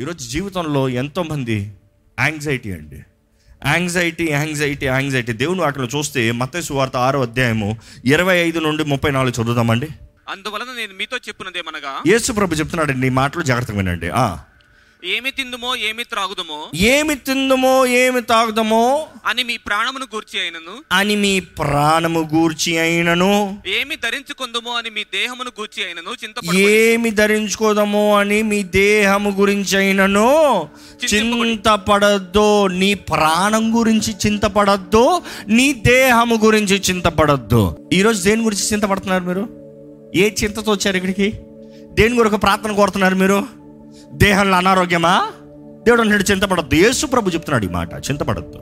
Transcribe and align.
ఈరోజు 0.00 0.28
జీవితంలో 0.28 0.88
ఎంతోమంది 0.88 1.72
యాంగ్జైటీ 2.20 2.72
అండి. 2.72 3.04
యాంగ్జైటీ 3.66 4.24
యాంగ్జైటీ 4.24 4.86
యాంగ్జైటీ 4.86 5.32
దేవుని 5.32 5.60
వాటిలో 5.60 5.84
చూస్తే 5.84 6.32
మత్తయి 6.32 6.72
వార్త 6.72 6.96
ఆరో 6.96 7.22
అధ్యాయము 7.22 7.76
ఇరవై 8.04 8.36
ఐదు 8.36 8.58
నుండి 8.58 8.84
ముప్పై 8.84 9.10
నాలుగు 9.10 9.42
చదువుదామండి. 9.42 9.88
అందువలన 10.28 10.66
నేను 10.76 10.94
మీతో 10.94 11.16
చెప్పినదేమనగా 11.16 12.02
యేసు 12.06 12.32
ప్రభు 12.32 12.54
చెప్తున్నాడండి 12.54 13.10
మాటలు 13.10 13.42
జాగ్రత్తగా 13.42 13.76
వినండి. 13.76 14.08
ఆ. 14.08 14.38
ఏమి 15.04 15.30
తిందుమో 15.30 15.76
ఏమి 15.76 16.04
త్రాగుదమో 16.04 16.70
ఏమి 16.74 17.14
తిందుమో 17.14 17.86
ఏమి 17.86 18.20
తాగుదామో 18.20 19.06
అని 19.26 19.42
మీ 19.42 19.56
ప్రాణమును 19.56 20.04
గూర్చి 20.04 20.40
అయినను. 20.40 20.84
అని 20.92 21.16
మీ 21.16 21.40
ప్రాణము 21.40 22.30
గూర్చి 22.34 22.78
అయినను. 22.78 23.62
ఏమి 23.66 23.96
ధరించుకుందుమో 23.96 24.72
అని 24.72 24.90
మీ 24.90 25.04
దేహమును 25.04 25.50
గూర్చి 25.60 25.84
అయినను. 25.84 26.10
చింతపడు 26.10 26.56
ఏమి 26.58 27.10
ధరించుకోదామో 27.10 28.16
అని 28.18 28.42
మీ 28.42 28.62
దేహము 28.62 29.30
గురించి 29.30 29.78
అయినను. 29.78 30.68
చింతపడద్దు 31.14 32.66
నీ 32.66 32.94
ప్రాణం 32.94 33.78
గురించి 33.78 34.14
చింతపడద్దు 34.26 35.22
నీ 35.48 35.72
దేహము 35.72 36.34
గురించి 36.44 36.82
చింతపడద్దు. 36.90 37.90
ఈరోజు 37.92 38.22
దేని 38.22 38.42
గురించి 38.42 38.72
చింతపడుతున్నారు 38.72 39.24
మీరు? 39.24 39.48
ఏ 40.14 40.30
చింతతో 40.44 40.72
వచ్చారు 40.72 40.96
ఇక్కడికి? 40.96 41.32
దేని 41.94 42.16
కొరకు 42.16 42.36
ప్రార్థన 42.36 42.72
కోరుతున్నారు 42.72 43.14
మీరు? 43.14 43.65
దేహంలో 44.12 44.56
అనారోగ్యమా? 44.56 45.32
దేవుడు 45.84 46.00
అన్నాడు 46.00 46.22
చింతపడద్దు. 46.22 46.74
యేసు 46.74 47.06
ప్రభు 47.06 47.30
చెప్తున్నాడు 47.30 47.64
ఈ 47.64 47.68
మాట 47.68 47.94
చింతపడద్దు. 47.94 48.58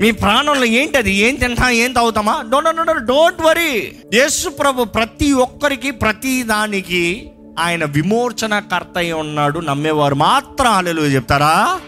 మీ 0.00 0.10
ప్రాణంలో 0.10 0.64
ఏంటి 0.64 0.98
అది? 0.98 1.12
ఏం 1.12 1.34
తింటా? 1.34 1.70
ఏం 1.70 1.92
తాగుతామా? 1.92 2.44
Do 2.48 2.60
do 2.60 2.92
don't 2.92 3.42
worry. 3.42 3.96
యేసు 4.14 4.48
ప్రభు 4.48 4.84
ప్రతి 4.84 5.32
ఒక్కరికి 5.32 5.90
ప్రతి 5.90 6.42
దానికి 6.42 7.30
ఆయన 7.58 7.84
విమోచనకర్త 7.84 8.98
అయి 8.98 9.12
ఉన్నాడు 9.12 9.60
నమ్మేవారు 9.60 10.14
మాత్రం 10.14 10.72
అలెలు 10.72 11.00
చెప్తారా? 11.00 11.80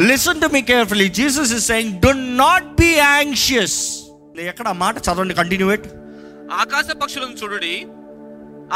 Listen 0.00 0.40
to 0.40 0.46
me 0.46 0.62
carefully 0.62 1.08
Jesus 1.08 1.52
is 1.52 1.66
saying 1.66 2.00
do 2.00 2.12
not 2.12 2.64
be 2.64 2.86
anxious 2.86 3.98
ఎక్కడ 4.40 4.68
మాట 4.68 4.98
చదవండి 4.98 5.34
కంటిన్యూట్ 5.34 5.86
ఆకాశ 6.60 6.84
పక్షులను 7.02 7.44
చూడండి. 7.44 7.86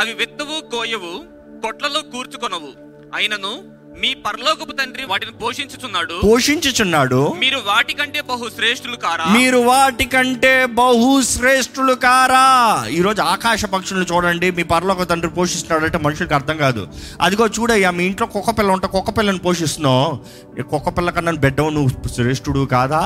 అవి 0.00 0.12
విత్తవు 0.12 0.76
కోయవు 0.76 1.36
కొట్లలో 1.62 2.00
కూర్చుకొనవు. 2.00 2.85
అయినను 3.16 3.50
మీ 4.00 4.14
పరలోకపు 4.24 4.72
తండ్రి 4.72 5.04
వాటిని 5.10 5.32
పోషించుచున్నాడు. 5.32 6.16
పోషించుచున్నాడు. 6.24 7.20
మీరు 7.38 7.58
వాటికంటే 7.66 8.20
బహు 8.20 8.46
శ్రేష్ఠులు 8.56 8.96
కారా? 8.96 9.26
మీరు 9.36 9.56
వాటికంటే 9.56 10.66
బహు 10.66 11.22
శ్రేష్ఠులు 11.22 11.94
కారా? 11.94 12.42
ఈరోజు 12.98 13.22
ఆకాశ 13.22 13.64
పక్షులను 13.64 14.06
చూడండి. 14.12 14.50
మీ 14.50 14.62
పరలోక 14.62 15.02
తండ్రి 15.02 15.30
పోషిస్తున్నాడు 15.30 15.84
అంటే 15.84 15.98
మనుషులకు 15.98 16.34
అర్థం 16.34 16.56
కాదు. 16.56 16.88
అదిగో 17.20 17.46
చూడయ్యా 17.46 17.90
మీ 17.90 18.04
ఇంట్లో 18.04 18.26
కుక్క 18.26 18.58
పిల్ల 18.58 18.70
ఉంటే 18.70 18.86
కుక్క 18.86 19.18
పిల్లని 19.18 19.38
పోషిస్తున్నావు. 19.38 20.62
కుక్క 20.62 20.88
పిల్ల 20.98 21.10
కన్నా 21.10 21.32
బిడ్డవు 21.32 21.70
నువ్వు 21.70 22.08
శ్రేష్ఠుడు 22.16 22.64
కాదా? 22.76 23.02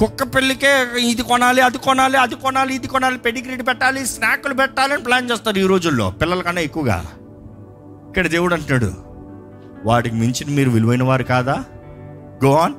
కుక్క 0.00 0.22
పిల్లకే 0.34 0.74
ఇది 0.98 1.22
కొనాలి 1.22 1.60
అది 1.60 1.78
కొనాలి 1.78 2.16
అది 2.18 2.34
కొనాలి 2.34 2.74
ఇది 2.74 2.86
కొనాలి 2.86 3.18
పెడిగ్రీడ్ 3.18 3.66
పెట్టాలి 3.66 4.06
స్నాక్లు 4.06 4.54
పెట్టాలని 4.54 5.02
ప్లాన్ 5.02 5.30
చేస్తారు 5.30 5.58
ఈ 5.58 5.66
రోజుల్లో 5.66 6.10
పిల్లల 6.10 6.42
కన్నా 6.42 6.62
ఎక్కువగా. 6.70 7.04
ఇక్కడ 8.12 8.26
దేవుడు 8.26 8.54
అంటున్నాడు 8.54 8.94
వాటికి 9.84 10.14
మించిన 10.14 10.50
మీరు 10.50 10.70
విలువైన 10.70 11.02
వారు 11.02 11.22
కాదా? 11.22 11.64
గో 12.44 12.56
ఆన్ 12.56 12.74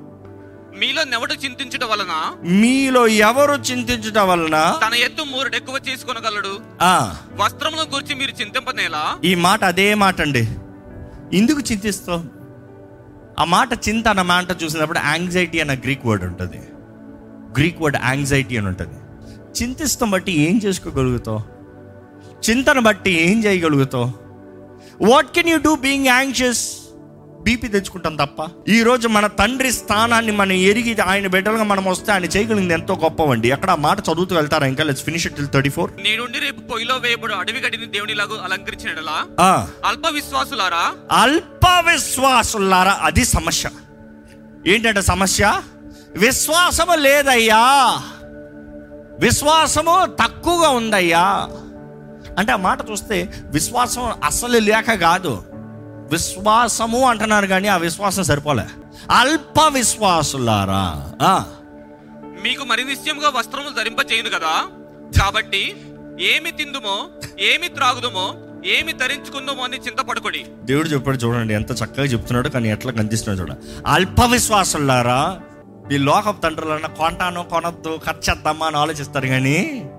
మీలో 0.79 1.03
నెవడు 1.03 1.33
చింతించడం 1.33 1.87
వలన? 1.89 2.31
మీలో 2.49 3.07
ఎవరు 3.07 3.53
చింతించడం 3.53 4.27
వలన? 4.29 4.75
తన 4.87 4.93
ఎత్తు 4.93 5.23
మూరడు 5.23 5.55
ఎక్కువ 5.55 5.79
చేసుకొనగలడు. 5.89 6.59
ఆ, 6.81 7.17
వస్త్రములను 7.35 7.93
గురించి 7.93 8.15
మీరు 8.15 8.41
చింతింపనేలా? 8.41 9.15
ఈ 9.23 9.35
మాట 9.35 9.63
అదే 9.63 9.93
మాట 9.93 10.21
అండి. 10.21 10.47
ఎందుకు 11.37 11.59
చింతిస్తావు 11.59 12.23
ఆ 13.39 13.43
మాట 13.43 13.69
చింత 13.89 14.07
అన్న 14.07 14.21
మాట 14.21 14.63
చూసినప్పుడు 14.63 14.99
యాంగ్జైటీ 14.99 15.59
అన్న 15.59 15.73
గ్రీక్ 15.73 16.05
వర్డ్ 16.05 16.23
ఉంటుంది. 16.23 16.61
గ్రీక్ 17.57 17.81
వర్డ్ 17.81 17.97
యాంగ్జైటీ 18.03 18.57
అని 18.57 18.67
ఉంటుంది. 18.67 18.95
చింతిస్తాం 19.61 20.11
బట్టి 20.11 20.31
ఏం 20.31 20.61
చేసుకోగలుగుతావు 20.65 21.41
చింతను 22.49 22.81
బట్టి 22.81 23.11
ఏం 23.11 23.43
చేయగలుగుతావు 23.45 24.22
what 25.01 25.31
can 25.31 25.49
you 25.49 25.57
do 25.57 25.75
being 25.75 26.05
anxious 26.05 26.67
BP 27.41 27.67
తెచ్చుకుంటాం 27.67 28.15
తప్ప. 28.15 28.69
ఈ 28.69 28.83
రోజు 28.83 29.07
మన 29.07 29.27
తండ్రి 29.27 29.71
స్థానాన్ని 29.71 30.31
మనం 30.31 30.51
ఎరిగి 30.51 31.01
ఆయన 31.01 31.27
బిడ్డలుగా 31.27 31.63
మనం 31.63 31.85
వస్తే 31.85 32.11
ఆయన 32.11 32.25
చేయగలిగింది 32.25 32.73
ఎంతో 32.73 32.95
గొప్పవండి. 32.95 33.47
ఎక్కడ 33.47 33.69
ఆ 33.69 33.75
మాట 33.75 33.99
చదువుతూ 33.99 34.35
వెళ్తారా 34.35 34.67
ఇంకా? 34.67 34.83
Let's 34.83 35.03
finish 35.03 35.27
it 35.27 35.51
thirty 35.51 35.69
four 35.69 35.91
నేనుండి 36.01 36.39
రేపు 36.39 36.61
పొయ్యిలో 36.61 36.95
వేయబడు 36.97 37.33
అడవి 37.33 37.59
గడిని 37.59 37.85
దేవునిలాగా 37.85 38.43
అలంకరించినలా 38.43 39.25
అల్ప 39.85 40.07
విశ్వాసులారా? 40.13 40.93
అల్ప 41.11 41.83
విశ్వాసులారా 41.91 42.99
అది 43.01 43.25
సమస్య. 43.25 43.69
ఏంటంటే 44.67 45.01
సమస్య? 45.01 45.61
విశ్వాసము 46.17 46.95
లేదయ్యా. 46.95 48.01
విశ్వాసము 49.19 50.05
తక్కువగా 50.05 50.69
ఉందయ్యా. 50.69 51.49
అంటే 52.37 52.51
ఆ 52.51 52.55
మాట 52.55 52.89
చూస్తే 52.91 53.33
విశ్వాసం 53.43 54.13
అసలు 54.23 54.57
లేక 54.59 54.93
కాదు. 54.93 55.43
విశ్వాసము 56.11 57.09
అంటున్నారు 57.09 57.47
కానీ 57.47 57.67
ఆ 57.67 57.77
విశ్వాసం 57.77 58.23
సరిపోలే. 58.23 58.65
అల్ప 59.11 59.67
విశ్వాసులారా. 59.73 61.05
మీకు 62.43 62.63
మరి 62.63 62.83
నిశ్చయముగా 62.83 63.29
వస్త్రములు 63.29 63.69
ధరింప 63.69 64.11
చేయను 64.11 64.29
కదా? 64.29 64.65
కాబట్టి 65.21 65.75
ఏమి 66.21 66.51
తిందుమో 66.51 67.07
ఏమి 67.39 67.67
త్రాగుదమో 67.67 68.33
ఏమి 68.65 68.93
ధరించుకుందామో 68.93 69.63
అని 69.63 69.77
చింతపడుకోడి. 69.77 70.45
దేవుడు 70.63 70.87
చెప్పాడు 70.87 71.17
చూడండి 71.17 71.53
ఎంత 71.53 71.71
చక్కగా 71.71 72.03
చెప్తున్నాడు 72.03 72.49
కానీ 72.49 72.71
ఎట్లా 72.71 72.91
కనిపిస్తున్నాడు 72.91 73.49
చూడ 73.49 73.57
అల్ప 73.87 74.21
విశ్వాసులారా 74.21 75.41
ఈ 75.91 75.97
లోకపు 75.97 76.41
తండ్రులన్న 76.41 76.85
కొంటాను 76.85 77.43
కొనొద్దు 77.43 77.99
ఖర్చేద్దామా 78.05 78.65
అని 78.67 78.77
ఆలోచిస్తారు 78.77 79.27
కానీ 79.27 79.89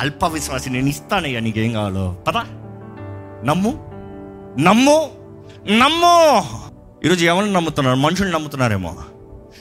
అల్ప 0.00 0.24
విశ్వాసి 0.26 0.68
నేను 0.70 0.88
ఇస్తానయ్యా 0.88 1.40
నీకేం 1.40 1.72
కావాలో 1.72 2.04
పదా 2.28 2.42
నమ్ము 3.44 3.72
నమ్ము 4.58 4.98
నమ్ము 5.72 6.14
ఈరోజు 7.04 7.24
ఎవరిని 7.24 7.52
నమ్ముతున్నారు 7.52 7.96
మనుషులు 7.96 8.30
నమ్ముతున్నారేమో 8.30 8.92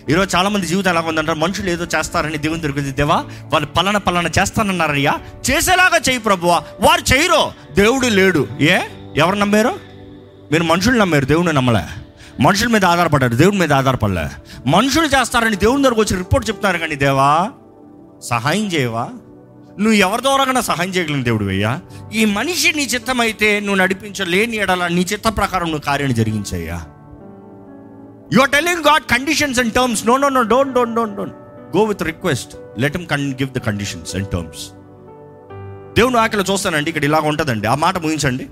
ఈరోజు 0.09 0.29
చాలామంది 0.35 0.65
జీవితం 0.67 0.89
ఎలా 0.91 1.01
ఉందంటారు 1.01 1.39
మనుషులు 1.39 1.69
ఏదో 1.69 1.85
చేస్తారని 1.95 2.37
దేవుని 2.37 2.61
దొరికింది 2.61 2.91
దేవా 2.91 3.17
వాళ్ళు 3.53 3.67
పలాన 3.67 3.97
పలాన 3.97 4.27
చేస్తానన్నారయ్యా 4.37 5.13
చేసేలాగా 5.49 5.99
చేయి 6.09 6.19
ప్రభువా 6.19 6.57
వారు 6.81 7.03
చేయరు 7.13 7.41
దేవుడు 7.75 8.07
లేడు 8.07 8.47
ఏ 8.61 8.75
ఎవరు 9.17 9.35
నమ్మారు 9.35 9.73
మీరు 10.51 10.63
మనుషులు 10.63 10.97
నమ్మారు 10.97 11.25
దేవుడిని 11.25 11.53
నమ్మలే 11.53 11.85
మనుషుల 12.39 12.67
మీద 12.67 12.85
ఆధారపడ్డారు 12.85 13.35
దేవుడి 13.35 13.57
మీద 13.57 13.73
ఆధారపడలే 13.73 14.27
మనుషులు 14.67 15.07
చేస్తారని 15.07 15.55
దేవుని 15.55 15.83
దగ్గరకు 15.83 16.01
వచ్చి 16.01 16.15
రిపోర్ట్ 16.15 16.49
చెప్తున్నారు 16.49 16.77
కానీ 16.77 16.95
దేవా 16.95 17.31
సహాయం 18.29 18.65
చేయవా 18.67 19.05
నువ్వు 19.79 19.93
ఎవరి 19.93 20.21
ద్వారా 20.21 20.61
సహాయం 20.61 20.89
చేయగలిగిన 20.89 21.23
దేవుడు 21.23 21.45
అయ్యా? 21.45 21.79
ఈ 22.13 22.25
మనిషి 22.25 22.73
నీ 22.73 22.83
చిత్తమైతే 22.83 23.59
నువ్వు 23.59 23.75
నడిపించలేని 23.75 24.57
ఎడల 24.57 24.87
నీ 24.87 25.01
చిత్త 25.01 25.27
ప్రకారం 25.27 25.65
నువ్వు 25.65 25.81
కార్యాన్ని 25.81 26.17
జరిగించయ్యా. 26.17 26.81
You 28.33 28.41
are 28.41 28.49
telling 28.49 28.83
God 28.83 29.03
conditions 29.03 29.59
and 29.59 29.73
terms 29.73 30.07
no 30.07 30.17
no 30.17 30.29
no 30.29 30.41
don't 30.41 30.73
don't 30.73 30.95
don't 30.95 31.15
don't 31.15 31.33
go 31.77 31.83
with 31.83 32.03
request 32.03 32.55
let 32.79 32.97
him 32.97 33.07
can 33.07 33.31
give 33.33 33.49
the 33.49 33.57
conditions 33.57 34.15
and 34.15 34.27
terms 34.29 34.71
దేవుని 35.97 36.17
ఆకలి 36.17 36.43
చూస్తానండి 36.51 36.89
ఇక్కడ 36.89 37.03
ఇలాగ 37.03 37.21
ఉంటుందండి. 37.21 37.67
ఆ 37.67 37.75
మాట 37.75 37.97
ముగించండి. 37.97 38.47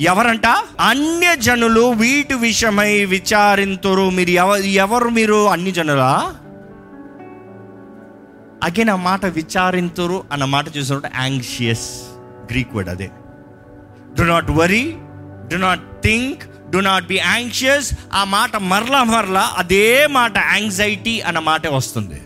ఎవరంట? 0.00 0.46
అన్య 0.80 1.36
జనులు 1.36 1.80
వీటి 1.80 2.34
విషయమై 2.34 3.04
విచారింతురు. 3.04 4.10
మీరు 4.10 4.30
ఎవ 4.30 4.54
ఎవరు 4.56 5.08
మీరు? 5.08 5.48
అన్ని 5.48 5.72
జనులా 5.72 6.34
అగైన్ 8.64 8.90
ఆ 8.90 8.96
మాట 8.96 9.26
విచారింతురు 9.26 10.24
అన్న 10.32 10.44
మాట 10.44 10.76
చూసినప్పుడు 10.76 11.12
యాంగ్షియస్ 11.20 12.02
గ్రీక్ 12.52 12.74
వర్డ్ 12.74 12.90
అదే. 12.90 13.10
Do 14.18 14.22
not 14.22 14.50
worry 14.50 14.96
do 15.52 15.56
not 15.56 16.02
think 16.02 16.70
do 16.70 16.78
not 16.78 17.06
be 17.06 17.14
anxious 17.14 17.92
ఆ 18.12 18.24
మాట 18.24 18.56
మరలా 18.56 19.04
మరలా 19.04 19.54
అదే 19.56 20.06
మాట 20.06 20.38
యాంగ్జైటీ 20.38 21.20
అన్న 21.20 21.38
మాటే 21.38 21.68
వస్తుంది. 21.68 22.22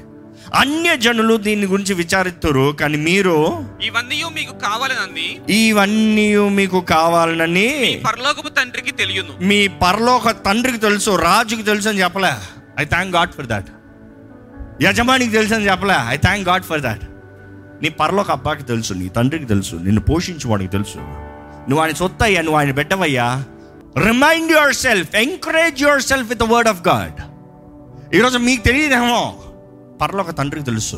అన్య 0.54 0.96
జనులు 0.96 1.36
దీని 1.36 1.66
గురించి 1.66 1.94
విచారిస్తురు 1.94 2.76
కానీ 2.80 2.96
మీరు 2.96 3.64
ఇవన్నీ 3.82 4.24
మీకు 4.34 4.52
కావాలనని 4.52 5.40
ఇవన్నీ 5.54 6.36
మీకు 6.36 6.80
కావాలనని 6.80 8.00
పరలోకపు 8.04 8.48
తండ్రికి 8.48 8.92
తెలియను. 8.92 9.32
మీ 9.40 9.68
పరలోక 9.68 10.30
తండ్రికి 10.30 10.78
తెలుసు 10.78 11.10
రాజుకి 11.10 11.62
తెలుసు 11.62 11.88
అని 11.88 12.02
చెప్పలే. 12.02 12.32
I 12.78 12.84
thank 12.84 13.16
God 13.16 13.32
for 13.32 13.46
that 13.46 13.66
యజమానికి 14.82 15.30
తెలుసు 15.30 15.54
అని 15.54 15.70
చెప్పలే. 15.70 15.94
I 16.06 16.16
thank 16.16 16.48
God 16.48 16.62
for 16.62 16.80
that 16.80 17.00
నీ 17.82 17.88
పరలోక 17.88 18.30
అబ్బాకి 18.30 18.62
తెలుసు 18.62 18.94
నీ 18.94 19.08
తండ్రికి 19.08 19.44
తెలుసు 19.44 19.76
నిన్ను 19.76 20.00
పోషించువాడికి 20.00 20.70
తెలుసు. 20.70 20.98
నువ్వు 20.98 21.80
ఆయన 21.80 21.92
సొత్తు 21.92 22.24
అయ్యా 22.24 22.42
నువ్వు 22.42 22.58
ఆయన 22.58 22.70
బిడ్డవయ్యా. 22.70 23.44
Remind 23.98 24.52
yourself 24.74 25.16
encourage 25.16 25.82
yourself 26.02 26.28
with 26.28 26.42
word 26.42 26.69
of 26.69 26.88
God 26.88 27.20
ఈరోజు 28.14 28.38
మీకు 28.38 28.64
తెలియదేమో 28.64 29.42
పరలోక 30.00 30.30
తండ్రికి 30.30 30.64
తెలుసు. 30.64 30.96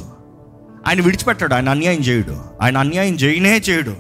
ఆయన 0.87 1.01
విడిచిపెట్టాడు 1.01 1.55
ఆయన 1.55 1.69
అన్యాయం 1.69 2.01
చేయడు. 2.01 2.45
ఆయన 2.63 2.79
అన్యాయం 2.79 3.15
చేయనే 3.15 3.59
చేయడు. 3.59 3.97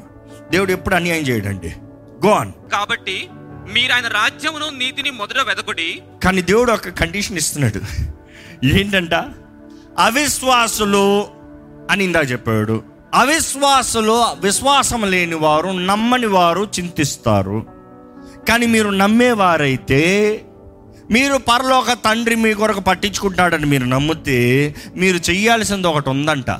దేవుడు 0.50 0.73
ఎప్పుడు 0.73 0.94
అన్యాయం 0.94 1.23
చేయడండి. 1.23 1.73
గోన్ 2.26 2.53
కాబట్టి 2.73 3.29
మీరు 3.73 3.93
ఆయన 3.93 4.05
రాజ్యమును 4.05 4.79
నీతిని 4.79 5.11
మొదట 5.11 5.49
వెదకుడి. 5.49 6.03
కానీ 6.25 6.43
దేవుడు 6.43 6.73
ఒక 6.73 6.88
కండిషన్ 6.88 7.37
ఇస్తున్నాడు. 7.37 7.81
ఏంటంట? 8.67 9.15
అవిశ్వాసులు 9.99 11.26
అని 11.91 12.05
ఇందాక 12.05 12.31
చెప్పాడు. 12.31 12.82
అవిశ్వాసులు 13.14 14.25
విశ్వాసం 14.41 15.11
లేని 15.11 15.35
వారు 15.35 15.69
నమ్మని 15.69 16.26
వారు 16.26 16.69
చింతిస్తారు. 16.81 17.67
కానీ 18.49 18.67
మీరు 18.67 18.88
నమ్మేవారైతే 18.88 20.43
మీరు 21.11 21.37
పరలోక 21.37 21.93
తండ్రి 21.93 22.35
మీ 22.35 22.55
కొరకు 22.55 22.81
పట్టించుకుంటాడని 22.81 23.67
మీరు 23.67 23.85
నమ్మితే 23.85 24.75
మీరు 24.96 25.17
చెయ్యాల్సింది 25.17 25.87
ఒకటి 25.87 26.11
ఉందంట. 26.11 26.50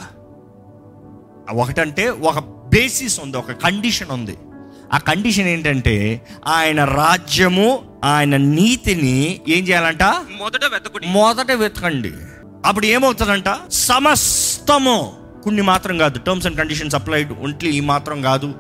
ఒకటంటే 1.53 2.09
ఒక 2.09 2.39
బేసిస్ 2.39 3.21
ఉంది 3.21 3.37
ఒక 3.37 3.53
కండిషన్ 3.53 4.11
ఉంది. 4.11 4.39
ఆ 4.93 4.99
కండిషన్ 4.99 5.47
ఏంటంటే 5.47 6.27
ఆయన 6.47 6.85
రాజ్యము 6.85 7.83
ఆయన 8.05 8.37
నీతిని 8.37 9.41
ఏం 9.49 9.69
చేయాలంట? 9.69 10.03
మొదట 10.39 10.65
వెతకుడి. 10.73 11.07
మొదట 11.09 11.53
వెతకండి. 11.53 12.13
అప్పుడు 12.65 12.87
ఏమవుతుందంట? 12.87 13.45
సమస్తము. 13.73 15.13
కొన్ని 15.45 15.63
మాత్రం 15.63 15.99
కాదు. 15.99 16.19
Terms 16.19 16.47
and 16.47 16.59
conditions 16.59 16.95
applied 16.95 17.33
only 17.33 17.71
ఈ 17.71 17.81
మాత్రం 17.81 18.23
కాదు. 18.23 18.55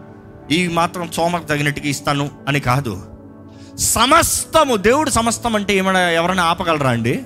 ఈ 0.51 0.69
మాత్రం 0.69 1.13
సోమకు 1.13 1.45
తగినట్టుగా 1.45 1.87
ఇస్తాను 1.87 2.31
అని 2.49 2.61
కాదు. 2.61 3.07
సమస్తము. 3.79 4.77
దేవుడు 4.77 5.11
సమస్తం 5.11 5.57
అంటే 5.57 5.77
ఏమైనా 5.77 6.11
ఎవరైనా 6.11 6.45
ఆపగలరా 6.45 6.91
అండి? 6.91 7.23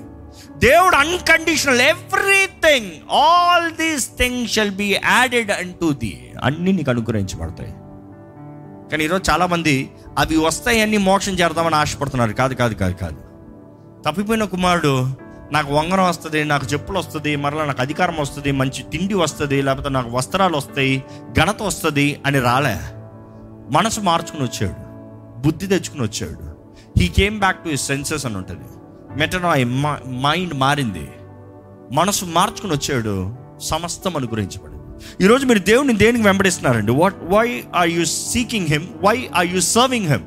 దేవుడు 0.58 0.96
unconditional 0.96 1.80
everything 1.80 2.90
all 3.12 3.72
these 3.72 4.08
things 4.18 4.52
shall 4.52 4.70
be 4.70 5.00
added 5.04 5.50
unto 5.76 5.92
thee 5.92 6.32
అన్ని 6.44 6.72
నీకు 6.72 6.90
అనుగ్రహించబడతాయి. 6.90 7.72
కానీ 8.90 9.04
ఈరోజు 9.04 9.30
చాలామంది 9.30 9.90
అవి 10.18 10.36
వస్తాయని 10.36 10.98
మోక్షం 10.98 11.32
చేద్దామని 11.32 11.76
ఆశపడుతున్నారు. 11.76 12.32
కాదు 12.32 12.54
కాదు 12.54 12.74
కాదు 12.74 12.94
కాదు. 12.94 13.16
తప్పిపోయిన 14.08 14.44
కుమారుడు 14.44 15.27
నాకు 15.52 15.72
వంగరం 15.72 16.08
వస్తుంది 16.08 16.44
నాకు 16.44 16.66
చెప్పులు 16.66 16.98
వస్తుంది 16.98 17.36
మరలా 17.36 17.64
నాకు 17.64 17.82
అధికారం 17.82 18.16
వస్తుంది 18.20 18.52
మంచి 18.52 18.82
తిండి 18.82 19.14
వస్తుంది 19.14 19.62
లేకపోతే 19.62 19.88
నాకు 19.88 20.10
వస్త్రాలు 20.10 20.56
వస్తాయి 20.56 21.04
ఘనత 21.40 21.62
వస్తుంది 21.62 22.20
అని 22.26 22.38
రాలే. 22.40 22.76
మనసు 23.76 24.00
మార్చుకుని 24.00 24.42
వచ్చాడు. 24.42 24.88
బుద్ధి 25.40 25.66
తెచ్చుకుని 25.66 26.02
వచ్చాడు. 26.02 26.56
He 27.00 27.08
came 27.08 27.38
back 27.38 27.64
to 27.64 27.68
his 27.68 27.86
senses 27.86 28.26
అని 28.26 28.36
ఉంటుంది. 28.36 28.64
మెటనో 29.16 29.54
మైండ్ 30.10 30.54
మారింది. 30.54 31.10
మనసు 31.92 32.24
మార్చుకుని 32.24 32.72
వచ్చాడు. 32.72 33.36
సమస్తం 33.62 34.16
అనుగ్రహించబడింది. 34.16 35.24
ఈరోజు 35.24 35.46
మీరు 35.46 35.58
దేవుని 35.58 35.96
దేనికి 35.96 36.22
వెంబడిస్తున్నారండి? 36.22 36.92
What 36.92 37.16
why 37.22 37.64
are 37.76 37.88
you 37.88 38.04
seeking 38.04 38.66
him 38.66 38.86
why 39.04 39.30
are 39.34 39.46
you 39.46 39.60
serving 39.60 40.08
him 40.08 40.24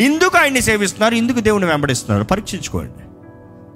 ఎందుకు 0.00 0.38
ఆయన్ని 0.38 0.62
సేవిస్తున్నారు 0.62 1.14
ఎందుకు 1.14 1.40
దేవుని 1.40 1.66
వెంబడిస్తున్నారు. 1.66 2.24
పరీక్షించుకోండి. 2.24 3.01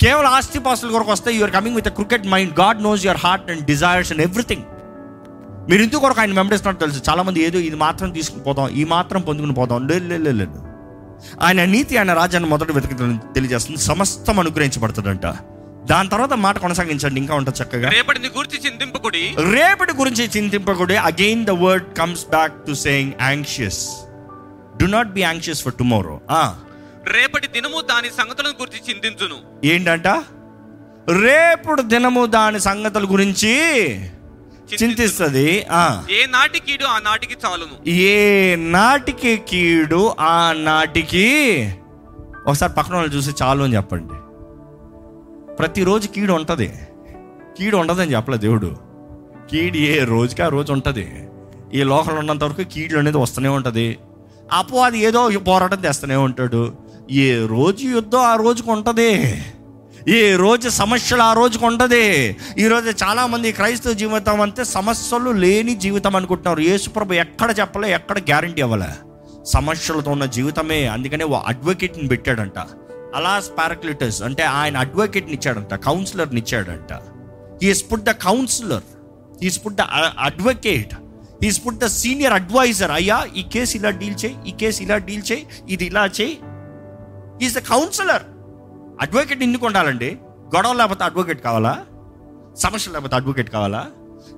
కేవలం 0.07 0.31
ఆస్తిపాస్తుల 0.31 0.91
కొరకు 0.91 1.11
వస్తే 1.13 1.33
you're 1.35 1.53
coming 1.53 1.77
with 1.77 1.89
crooked 1.89 2.27
mind 2.27 2.53
God 2.61 2.83
knows 2.83 3.05
your 3.07 3.21
heart 3.21 3.51
and 3.51 3.65
desires 3.65 4.13
and 4.13 4.23
everything 4.23 4.63
మీరు 5.71 5.83
ఎందుకు 5.83 6.01
కొరకు 6.01 6.21
ఆయన 6.21 6.35
వెంబడిస్తున్నట్టు 6.35 6.85
తెలుసు. 6.85 7.11
చాలా 7.11 7.23
మంది 7.23 7.43
ఏదో 7.43 7.59
ఇది 7.59 7.77
మాత్రం 7.77 8.11
తీసుకుని 8.11 8.43
పోదాం 8.43 8.69
ఈ 8.69 8.85
మాత్రం 8.85 9.21
పొందుకుని 9.21 9.55
పోదాం. 9.55 9.89
లేదు 9.89 10.31
లేదు 10.31 10.59
ఆయన 11.43 11.65
నీతి 11.65 11.97
ఆయన 11.97 12.13
రాజ్యాన్ని 12.13 12.51
మొదట 12.51 12.71
వెతక 12.73 12.95
తెలియజేస్తుంది. 13.35 13.81
సమస్తం 13.81 14.39
అనుగ్రహించబడుతుందంట. 14.41 15.27
దాని 15.91 16.09
తర్వాత 16.09 16.33
మాట 16.33 16.59
కొనసాగించండి. 16.59 17.21
ఇంకా 17.21 17.35
ఉంటుంది 17.35 17.63
చక్కగా. 17.63 17.89
రేపటిని 17.89 18.29
గురించి 18.37 18.71
చింతింపకుడి. 18.71 19.25
రేపటి 19.51 19.93
గురించి 19.93 20.31
చింతింపకూడే. 20.37 20.97
Again 20.97 21.45
the 21.47 21.51
word 21.51 21.99
comes 21.99 22.25
back 22.29 22.67
to 22.67 22.73
saying 22.73 23.13
anxious 23.23 23.83
do 24.77 24.87
not 24.87 25.09
be 25.09 25.21
anxious 25.21 25.63
for 25.65 25.75
tomorrow 25.75 26.21
రేపటి 27.07 27.47
దినము 27.47 27.81
దాని 27.81 28.09
సంగతులను 28.09 28.53
గురించి 28.61 28.95
చింతించును. 28.95 29.67
ఏంటంట? 29.67 30.07
రేపుడు 31.23 31.83
దినము 31.83 32.27
దాని 32.27 32.61
సంగతుల 32.61 33.05
గురించి 33.11 33.55
చింతిస్తుంది. 34.83 35.67
ఏ 36.11 36.27
నాటి 36.27 36.61
కీడు 36.61 36.85
ఆ 36.85 36.99
నాటికి 36.99 37.37
చాలును. 37.47 37.91
ఏ 37.91 38.57
నాటికి 38.57 39.37
కీడు 39.37 40.15
ఆ 40.21 40.53
నాటికి 40.53 41.27
ఒకసారి 42.47 42.73
పక్కన 42.73 42.95
వాళ్ళు 42.95 43.15
చూసి 43.15 43.31
చాలు 43.43 43.63
అని 43.63 43.77
చెప్పండి. 43.77 44.15
ప్రతిరోజు 45.57 46.09
కీడు 46.09 46.33
ఉంటుంది. 46.33 46.73
కీడు 47.59 47.77
ఉండదని 47.77 48.15
చెప్పలే 48.15 48.39
దేవుడు. 48.39 48.77
కీడు 49.51 49.77
ఏ 49.77 50.05
రోజుకి 50.05 50.43
ఆ 50.43 50.49
రోజు 50.49 50.73
ఉంటుంది. 50.73 51.29
ఈ 51.75 51.83
లోకంలో 51.83 52.19
ఉన్నంత 52.19 52.45
వరకు 52.45 52.63
కీడు 52.63 52.99
అనేది 52.99 53.17
వస్తూనే 53.17 53.49
ఉంటుంది. 53.49 53.99
అపో 54.53 54.79
అది 54.79 54.99
ఏదో 54.99 55.29
పోరాటం 55.29 55.81
తెస్తూనే 55.81 56.17
ఉంటాడు. 56.17 56.86
ఏ 57.11 57.47
రోజు 57.47 57.89
యుద్ధం 57.89 58.19
ఆ 58.19 58.37
రోజుకు 58.37 58.73
ఉంటుంది 58.73 59.43
ఏ 60.09 60.37
రోజు 60.37 60.69
సమస్యలు 60.69 61.23
ఆ 61.23 61.33
రోజుకు 61.33 61.67
ఉంటుంది 61.67 62.37
ఈరోజు 62.59 63.05
చాలామంది 63.05 63.53
క్రైస్తవ 63.53 63.93
జీవితం 63.93 64.41
అంతే 64.41 64.65
సమస్యలు 64.65 65.31
లేని 65.31 65.75
జీవితం 65.75 66.17
అనుకుంటున్నారు. 66.17 66.61
యేసుప్రభు 66.61 67.13
ఎక్కడ 67.13 67.55
చెప్పలే 67.61 67.93
ఎక్కడ 67.93 68.19
గ్యారంటీ 68.19 68.63
అవ్వలే 68.63 68.91
సమస్యలతో 69.45 70.11
ఉన్న 70.11 70.25
జీవితమే. 70.25 70.87
అందుకనే 70.87 71.25
ఓ 71.25 71.39
అడ్వకేట్ని 71.39 72.09
పెట్టాడంట. 72.09 72.59
అలాస్ 73.15 73.51
పారాక్లిటస్ 73.59 74.23
అంటే 74.23 74.43
ఆయన 74.43 74.77
అడ్వకేట్ని 74.77 75.33
ఇచ్చాడంట 75.33 75.75
కౌన్సిలర్ని 75.75 76.41
ఇచ్చాడంట. 76.41 77.01
He's 77.65 77.85
put 77.93 78.05
the 78.05 78.11
counsellor. 78.11 78.83
He's 79.45 79.67
put 79.67 79.75
the 79.75 79.81
advocate. 80.19 80.95
He's 81.45 81.67
put 81.67 81.79
the 81.79 81.87
senior 81.87 82.33
advisor. 82.33 82.91
అయ్యా 82.91 83.27
ఈ 83.37 83.43
కేసు 83.53 83.77
ఇలా 83.77 83.91
డీల్ 83.91 84.25
చేయి 84.25 84.37
ఈ 84.49 84.51
కేసు 84.51 84.83
ఇలా 84.83 84.99
డీల్ 84.99 85.23
చేయి 85.33 85.47
ఇది 85.69 85.87
ఇలా 85.87 86.07
చేయి. 86.07 86.39
ఈజ్ 87.43 87.55
ద 87.55 87.59
కౌన్సిలర్ 87.59 88.23
అడ్వకేట్ 89.01 89.43
ఎందుకు 89.43 89.67
ఉండాలండి 89.67 90.19
గొడవ 90.57 90.73
లేకపోతే 90.73 91.05
అడ్వకేట్ 91.05 91.45
కావాలా? 91.45 91.85
సమస్య 92.57 92.93
లేకపోతే 92.93 93.15
అడ్వకేట్ 93.15 93.51
కావాలా? 93.51 93.87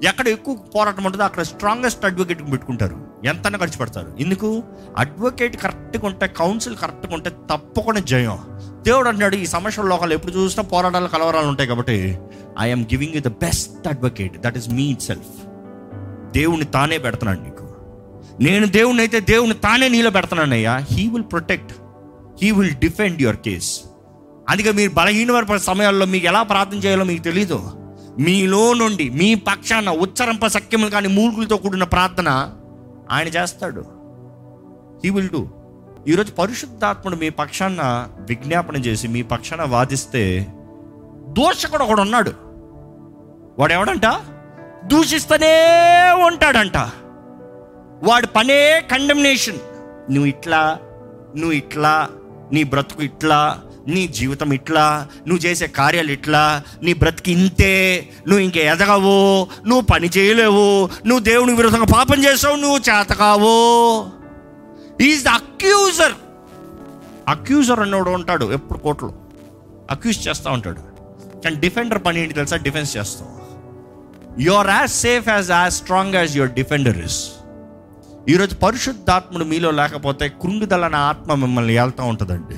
ఎక్కడ 0.05 0.29
ఎక్కువ 0.29 0.57
పోరాటం 0.57 1.05
ఉంటుందో 1.05 1.25
అక్కడ 1.25 1.43
స్ట్రాంగెస్ట్ 1.43 2.05
అడ్వకేట్ 2.05 2.53
పెట్టుకుంటారు. 2.53 3.07
ఎంత 3.25 3.57
ఖర్చు 3.57 3.79
పెడతారు. 3.79 4.17
ఎందుకు? 4.21 4.63
అడ్వకేట్ 4.97 5.57
కరెక్ట్గా 5.57 6.07
ఉంటే 6.07 6.27
కౌన్సిల్ 6.27 6.77
కరెక్ట్గా 6.77 7.15
ఉంటే 7.15 7.31
తప్పకుండా 7.31 8.01
జయం. 8.01 8.39
దేవుడు 8.83 9.09
అంటున్నాడు 9.09 9.37
ఈ 9.37 9.47
సమస్యల 9.47 9.87
లోకాలు 9.87 10.15
ఎప్పుడు 10.15 10.33
చూసినా 10.33 10.63
పోరాటాలు 10.63 11.09
కలవరాలు 11.09 11.47
ఉంటాయి 11.47 11.69
కాబట్టి 11.69 12.19
I'm 12.61 12.85
giving 12.85 13.15
you 13.15 13.21
the 13.21 13.29
best 13.29 13.89
advocate 13.89 14.39
that 14.39 14.57
is 14.59 14.69
me 14.69 14.83
itself 15.03 15.47
దేవుని 16.33 16.65
తానే 16.65 16.99
పెడుతున్నాడు 16.99 17.41
నీకు. 17.41 17.69
నేను 18.43 18.67
దేవుణ్ణి 18.67 19.03
అయితే 19.03 19.21
దేవుని 19.21 19.55
తానే 19.55 19.89
నీలో 19.89 20.11
పెడుతున్నానయ్యా. 20.11 20.77
He 20.91 21.09
will 21.09 21.23
protect 21.23 21.73
he 22.43 22.51
will 22.51 22.75
defend 22.75 23.23
your 23.23 23.37
case 23.37 23.81
అందుకే 24.49 24.73
మీరు 24.73 24.91
బలహీన 24.91 25.57
సమయాల్లో 25.57 26.07
మీకు 26.07 26.27
ఎలా 26.27 26.43
ప్రార్థన 26.43 26.77
చేయాలో 26.77 27.05
మీకు 27.05 27.23
తెలీదు. 27.23 27.71
మీలో 28.19 28.75
నుండి 28.75 29.11
మీ 29.11 29.35
పక్షాన 29.35 29.91
ఉచ్చరింప 29.91 30.47
సఖ్యములు 30.47 30.91
కానీ 30.91 31.09
మూర్ఖులతో 31.09 31.57
కూడిన 31.57 31.85
ప్రార్థన 31.85 32.55
ఆయన 33.11 33.29
చేస్తాడు. 33.29 33.81
హీ 35.05 35.11
విల్ 35.11 35.29
డూ 35.29 35.49
ఈరోజు 36.09 36.33
పరిశుద్ధాత్ముడు 36.33 37.17
మీ 37.17 37.31
పక్షాన 37.31 38.07
విజ్ఞాపన 38.21 38.77
చేసి 38.77 39.09
మీ 39.09 39.23
పక్షాన 39.23 39.63
వాదిస్తే 39.63 40.47
దోషకుడు 41.29 41.85
ఒకడు 41.85 42.01
ఉన్నాడు. 42.01 42.33
వాడు 43.59 43.73
ఎవడంట 43.73 44.07
దూషిస్తూనే 44.85 45.55
ఉంటాడంట. 46.27 46.77
వాడి 48.03 48.27
పనే 48.27 48.81
కండమ్నేషన్ 48.91 49.59
నువ్వు 50.11 50.27
ఇట్లా 50.27 50.79
నువ్వు 51.37 51.53
ఇట్లా 51.53 52.09
నీ 52.53 52.63
బ్రతుకు 52.63 53.03
ఇట్లా 53.03 53.61
నీ 53.89 54.09
జీవితం 54.09 54.53
ఇట్లా 54.53 55.09
నువ్వు 55.27 55.47
చేసే 55.47 55.67
కార్యాలు 55.67 56.13
ఇట్లా 56.13 56.63
నీ 56.83 56.93
బ్రతికి 56.93 57.33
ఇంతే 57.33 58.09
నువ్వు 58.29 58.45
ఇంక 58.45 58.57
ఎదగవు 58.57 59.47
నువ్వు 59.67 59.81
పని 59.81 60.09
చేయలేవు 60.09 60.87
నువ్వు 61.07 61.19
దేవుని 61.19 61.57
విరుద్ధంగా 61.57 61.85
పాపం 61.85 62.25
చేసావు 62.25 62.57
నువ్వు 62.57 62.79
చేతకావు 62.79 64.07
ఈజ్ 65.03 65.25
ద 65.25 65.29
అక్యూజర్ 65.29 66.13
అక్యూజర్ 67.29 67.81
అన్నోడు 67.81 68.11
ఉంటాడు 68.11 68.53
ఎప్పుడు 68.53 68.79
కోర్టులో. 68.79 69.13
అక్యూజ్ 69.91 70.29
చేస్తూ 70.29 70.51
ఉంటాడు. 70.51 70.81
కానీ 71.41 71.57
డిఫెండర్ 71.57 72.05
పని 72.05 72.21
ఏంటి 72.21 72.35
తెలుసా? 72.35 72.57
డిఫెన్స్ 72.57 72.97
చేస్తావు. 72.97 73.39
You 74.41 74.53
are 74.53 74.69
as 74.69 74.91
safe 74.91 75.29
as 75.29 75.51
as 75.51 75.75
strong 75.75 76.15
as 76.15 76.37
your 76.37 76.53
defender 76.53 76.99
is 76.99 77.31
ఈరోజు 78.29 78.55
పరిశుద్ధాత్ముడు 78.55 79.45
మీలో 79.45 79.71
లేకపోతే 79.71 80.29
కృంగుదల 80.29 80.85
అనే 80.85 80.97
ఆత్మ 80.97 81.35
మిమ్మల్ని 81.35 81.79
వెళ్తూ 81.79 82.05
ఉంటుందండి. 82.05 82.57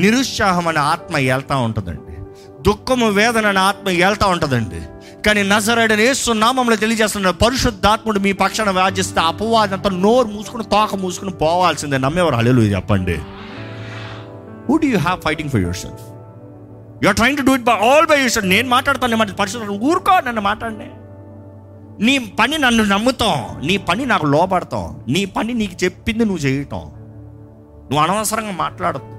నిరుత్సాహం 0.00 0.68
అనే 0.68 0.80
ఆత్మ 0.80 1.16
వెళ్తూ 1.16 1.60
ఉంటుందండి. 1.60 2.16
దుఃఖము 2.62 3.08
వేదన 3.08 3.46
అనే 3.46 3.60
ఆత్మ 3.60 3.88
వెళ్తూ 3.88 4.26
ఉంటుందండి. 4.28 4.80
కానీ 5.22 5.42
నజరడని 5.42 6.08
నామంలో 6.34 6.76
తెలియజేస్తున్నాడు 6.76 7.36
పరిశుద్ధాత్ముడు 7.36 8.18
మీ 8.18 8.32
పక్షాన 8.32 8.70
వ్యాధిస్తే 8.70 9.20
అపవాదంతా 9.20 9.90
నోరు 9.90 10.26
మూసుకుని 10.26 10.64
తోక 10.64 10.94
మూసుకుని 10.94 11.30
పోవాల్సిందే. 11.30 11.98
నమ్మేవారు. 11.98 12.34
అల్లెలు 12.34 12.60
చెప్పండి. 12.60 13.14
Who 14.68 14.76
do 14.76 14.88
you 14.88 14.98
have 14.98 15.20
fighting 15.20 15.50
for 15.50 15.60
yourself 15.76 16.02
you 17.02 17.08
are 17.08 17.16
trying 17.16 17.38
to 17.38 17.42
do 17.42 17.54
it 17.54 17.62
by 17.62 17.72
all 17.72 18.06
by 18.06 18.20
your 18.20 18.48
నేను 18.48 18.68
మాట్లాడతాను 18.68 19.16
మాట 19.16 19.30
పరిశుద్ధ 19.30 19.66
ఊరుకో 19.66 20.20
నన్ను 20.20 20.42
మాట్లాడండి. 20.42 20.86
నీ 22.00 22.18
పని 22.18 22.58
నన్ను 22.58 22.84
నమ్ముతాం. 22.84 23.66
నీ 23.66 23.76
పని 23.76 24.06
నాకు 24.06 24.26
లోపడతాం 24.26 25.04
నీ 25.08 25.24
పని 25.24 25.54
నీకు 25.54 25.84
చెప్పింది 25.84 26.24
నువ్వు 26.24 26.46
చేయటం. 26.46 26.78
నువ్వు 26.78 27.98
అనవసరంగా 27.98 28.52
మాట్లాడద్దు. 28.52 29.12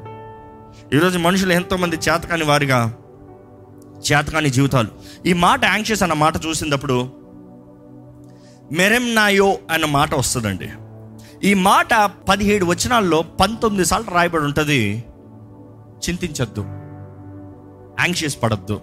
ఈరోజు 0.96 1.18
మనుషులు 1.18 1.53
ఎంతోమంది 1.53 1.96
చేతకాని 1.96 2.44
వారిగా 2.44 2.96
చేతకాని 4.12 4.50
జీవితాలు. 4.50 4.88
ఈ 5.25 5.34
మాట 5.34 5.65
యాంగ్షియస్ 5.65 6.03
అన్న 6.03 6.13
మాట 6.13 6.34
చూసినప్పుడు 6.46 7.10
మెరెమ్నాయో 8.72 9.58
అన్న 9.72 9.86
మాట 9.86 10.15
వస్తుందండి. 10.15 10.70
ఈ 11.44 11.53
మాట 11.53 11.94
పదిహేడు 12.30 12.65
వచనాల్లో 12.65 13.22
పంతొమ్మిది 13.22 13.86
సార్లు 13.86 14.13
రాయబడి 14.13 14.44
ఉంటుంది. 14.44 15.03
చింతించద్దు. 16.10 16.62
యాంగ్షియస్ 18.00 18.44
పడద్దు. 18.44 18.82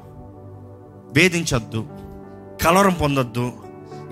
వేధించద్దు. 1.12 1.88
కలవరం 2.62 2.94
పొందొద్దు. 2.94 3.52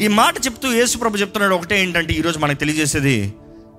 ఈ 0.03 0.09
మాట 0.09 0.47
చెప్తూ 0.47 0.73
యేసుప్రభు 0.73 1.17
చెప్తున్నాడు 1.17 1.55
ఒకటే 1.55 1.83
ఏంటంటే 1.83 2.13
ఈరోజు 2.13 2.39
మనకు 2.39 2.59
తెలియజేసేది 2.59 3.35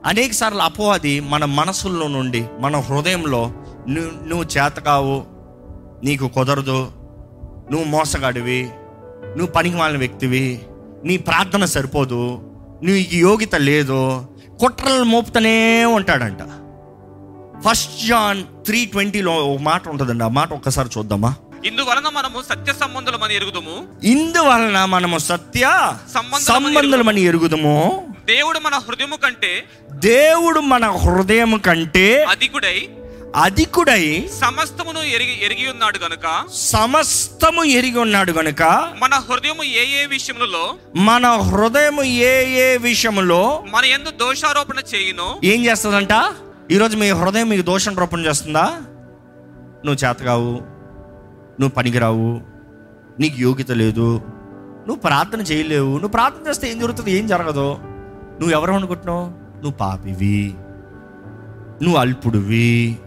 అనేక 0.06 0.32
సార్లు 0.32 0.62
అపోవాది 0.62 1.20
మన 1.20 1.46
మనసుల్లో 1.46 2.08
నుండి 2.08 2.42
మన 2.60 2.76
హృదయంలో 2.80 3.42
నువ్వు 3.88 4.28
నువ్వు 4.28 4.46
చేతకావు 4.46 5.16
నీకు 6.04 6.28
కుదరదు 6.28 6.80
నువ్వు 7.72 7.84
మోసగాడివి 7.86 8.62
నువ్వు 9.38 9.48
పనికి 9.48 9.76
మాలిన 9.76 9.98
వ్యక్తివి 9.98 10.46
నీ 11.04 11.18
ప్రార్థన 11.18 11.66
సరిపోదు 11.66 12.22
నీకు 12.84 13.16
యోగ్యత 13.16 13.56
లేదు 13.56 14.00
కుట్రలు 14.60 15.04
మోపుతూనే 15.04 15.86
ఉంటాడంట. 15.86 16.42
ఫస్ట్ 17.66 18.08
జాన్ 18.08 18.44
త్రీ 18.66 18.86
ట్వంటీలో 18.86 19.34
ఒక 19.46 19.62
మాట 19.62 19.88
ఉంటుందండి 19.88 20.24
ఆ 20.24 20.28
మాట 20.28 20.54
ఒక్కసారి 20.54 20.90
చూద్దామా? 20.98 21.32
ఇందువలన 21.66 22.10
మనము 22.10 22.42
సత్య 22.42 22.74
సంబంధులమని 22.74 23.36
ఎరుగుదుము. 23.36 23.88
ఇందువలన 24.04 24.86
మనము 24.86 25.18
సత్య 25.18 25.94
సంబంధులమని 26.48 27.22
ఎరుగుదము. 27.22 28.08
దేవుడు 28.25 28.60
మన 28.60 28.75
హృదయము 28.75 29.16
కంటే 29.16 29.68
దేవుడు 29.92 30.60
మన 30.60 30.89
హృదయం 30.89 31.58
కంటే 31.58 32.24
అధికుడై 32.24 32.89
అధికుడై 33.36 34.30
సమస్తమును 34.42 35.00
ఎరిగి 35.00 35.46
ఎరిగి 35.46 35.72
ఉన్నాడు 35.72 35.98
గనుక. 35.98 36.44
సమస్తము 36.51 37.63
ఎరిగి 37.63 38.00
ఉన్నాడు 38.00 38.32
గనుక 38.32 38.63
మన 39.00 39.13
హృదయము 39.16 39.63
ఏ 39.63 40.01
ఏ 40.01 40.06
విషయములలో 40.06 40.75
మన 40.96 41.28
హృదయం 41.28 42.04
ఏ 42.04 42.62
ఏ 42.66 42.78
విషయములో 42.78 43.63
మన 43.68 43.86
ఎందు 43.86 44.10
దోషారోపణ 44.10 44.80
చేయును 44.96 45.39
ఏం 45.44 45.66
చేస్తుందంట? 45.66 46.34
ఈరోజు 46.72 46.98
మీ 46.98 47.10
హృదయం 47.10 47.50
మీకు 47.50 47.62
దోషం 47.62 47.98
రూపం 47.98 48.25
చేస్తుందా? 48.25 48.63
నువ్వు 49.86 50.10
చేతగావు 50.10 50.78
నువ్వు 51.60 51.70
పనికిరావు 51.70 52.42
నీకు 53.20 53.36
యోగ్యత 53.39 53.72
లేదు 53.72 54.22
నువ్వు 54.88 54.96
ప్రార్థన 54.96 55.42
చేయలేవు 55.42 55.92
నువ్వు 55.92 56.08
ప్రార్థన 56.08 56.50
చేస్తే 56.50 56.72
ఏం 56.72 56.80
జరుగుతుంది 56.80 57.12
ఏం 57.12 57.28
జరగదు. 57.28 57.78
నువ్వు 58.39 58.50
ఎవరు 58.50 58.72
అనుకుంటున్నావు? 58.72 59.25
నువ్వు 59.56 59.72
పాపివి 59.72 60.54
నువ్వు 61.82 61.98
అల్పుడివి 61.98 62.98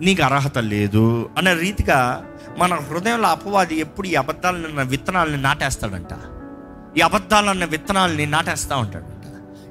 నీకు 0.00 0.22
అర్హత 0.22 0.58
లేదు 0.58 1.30
అన్న 1.38 1.52
రీతిగా 1.52 2.26
మన 2.58 2.74
హృదయంలో 2.74 3.28
అపవాది 3.28 3.76
ఎప్పుడు 3.76 4.06
ఈ 4.06 4.14
అబద్ధాలన్న 4.14 4.82
విత్తనాలని 4.82 5.42
నాటేస్తాడంట. 5.42 6.12
ఈ 6.98 7.00
అబద్ధాలన్న 7.00 7.64
విత్తనాలని 7.64 8.26
నాటేస్తూ 8.26 8.78
ఉంటాడంట. 8.78 9.24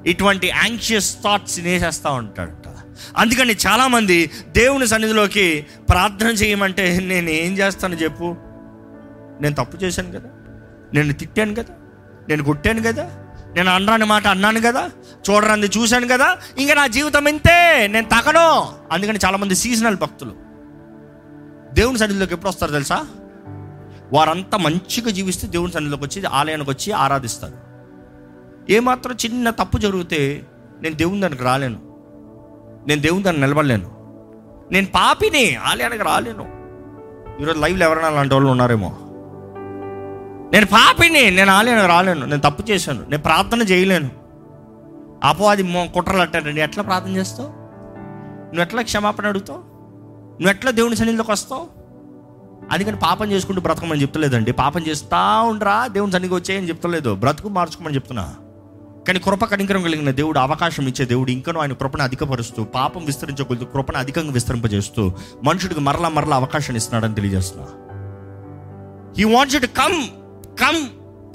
ఇటువంటి 0.06 0.46
యాంగ్షియస్ 0.46 1.22
థాట్స్ 1.24 1.60
వేసేస్తూ 1.60 2.10
ఉంటాడంట. 2.12 2.68
అందుకని 3.16 3.56
చాలామంది 3.66 4.30
దేవుని 4.48 4.86
సన్నిధిలోకి 4.86 5.66
ప్రార్థన 5.88 6.26
చేయమంటే 6.26 7.00
నేను 7.00 7.30
ఏం 7.30 7.58
చేస్తాను 7.58 7.94
చెప్పు? 7.94 8.36
నేను 9.40 9.54
తప్పు 9.54 9.76
చేశాను 9.76 10.10
కదా? 10.10 10.28
నేను 10.94 11.12
తిట్టాను 11.12 11.54
కదా? 11.54 11.74
నేను 12.28 12.44
కొట్టాను 12.44 12.82
కదా? 12.82 13.10
నేను 13.56 13.70
అనరాని 13.70 14.04
మాట 14.04 14.26
అన్నాను 14.26 14.60
కదా? 14.60 14.90
చూడరాంది 15.30 15.66
చూశాను 15.66 16.08
కదా? 16.08 16.38
ఇంకా 16.58 16.74
నా 16.74 16.86
జీవితం 16.86 17.28
ఇంతే 17.28 17.86
నేను 17.86 18.08
తగను. 18.08 18.72
అందుకని 18.92 19.18
చాలామంది 19.24 19.54
సీజనల్ 19.54 19.96
భక్తులు. 19.96 20.34
దేవుని 21.74 21.98
సన్నిధిలోకి 21.98 22.32
ఎప్పుడు 22.32 22.48
వస్తారు 22.48 22.72
తెలుసా? 22.72 23.06
వారంతా 24.12 24.58
మంచిగా 24.58 25.10
జీవిస్తే 25.10 25.46
దేవుని 25.46 25.72
సన్నిధిలోకి 25.72 26.04
వచ్చి 26.04 26.26
ఆలయానికి 26.26 26.70
వచ్చి 26.70 26.92
ఆరాధిస్తారు. 26.92 27.66
ఏమాత్రం 28.72 29.16
చిన్న 29.24 29.50
తప్పు 29.50 29.78
జరిగితే 29.78 30.42
నేను 30.82 30.94
దేవుని 30.94 31.20
దానికి 31.20 31.42
రాలేను. 31.42 31.85
నేను 32.88 33.00
దేవుని 33.00 33.22
దాన్ని 33.22 33.42
నిలబడలేను. 33.42 33.90
నేను 34.72 34.86
పాపిని 34.86 35.56
ఆలయానికి 35.56 36.02
రాలేను. 36.02 36.56
ఈరోజు 37.42 37.58
లైవ్లో 37.58 37.86
ఎవరైనా 37.86 38.08
అలాంటి 38.08 38.34
వాళ్ళు 38.34 38.50
ఉన్నారేమో? 38.50 38.96
నేను 40.52 40.66
పాపిని 40.66 41.30
నేను 41.30 41.50
ఆలయానికి 41.50 41.88
రాలేను. 41.88 42.26
నేను 42.26 42.50
తప్పు 42.50 42.70
చేశాను. 42.70 43.02
నేను 43.10 43.22
ప్రార్థన 43.22 43.62
చేయలేను. 43.62 44.10
అపవాది 45.24 45.62
మో 45.62 45.86
కుట్రలు 45.94 46.20
అంటాడండి 46.22 46.60
ఎట్లా 46.60 46.82
ప్రార్థన 46.82 47.10
చేస్తావు? 47.10 47.48
నువ్వు 48.46 48.62
ఎట్లా 48.62 48.82
క్షమాపణ 48.82 49.26
అడుగుతావు? 49.26 49.58
నువ్వు 50.30 50.50
ఎట్లా 50.50 50.70
దేవుని 50.70 50.96
సన్నిధిలోకి 50.96 51.30
వస్తావు? 51.30 51.66
అందుకని 52.72 52.96
పాపం 52.96 53.30
చేసుకుంటూ 53.30 53.60
బ్రతకమని 53.60 54.02
చెప్తలేదండి. 54.02 54.52
పాపం 54.52 54.80
చేస్తా 54.80 55.40
ఉండరా 55.40 55.86
దేవుని 55.86 56.12
సన్నిధికి 56.12 56.34
వచ్చేయని 56.34 56.68
చెప్తలేదు. 56.68 57.14
బ్రతుకు 57.14 57.48
మార్చుకోమని 57.48 57.94
చెప్తున్నా. 57.94 58.34
కానీ 59.06 59.18
కృప 59.18 59.44
కనికరం 59.44 59.82
కలిగిన 59.82 60.10
దేవుడు 60.10 60.38
అవకాశం 60.38 60.88
ఇచ్చే 60.88 61.04
దేవుడు 61.04 61.30
ఇంకనూ 61.30 61.60
ఆయన 61.60 61.72
కృపను 61.72 62.02
అధికపరుస్తూ 62.02 62.64
పాపం 62.64 63.04
విస్తరించకూడదు 63.04 63.64
కృపను 63.64 63.98
అధికంగా 63.98 64.32
విస్తరింపజేస్తూ 64.32 65.12
మనుషుడికి 65.44 65.80
మరలా 65.80 66.08
మరలా 66.08 66.36
అవకాశం 66.36 66.76
ఇస్తున్నాడని 66.76 67.14
తెలియజేస్తున్నా. 67.14 67.66
He 69.18 69.24
wants 69.24 69.60
to 69.62 69.66
come 69.66 69.98
come 70.60 70.82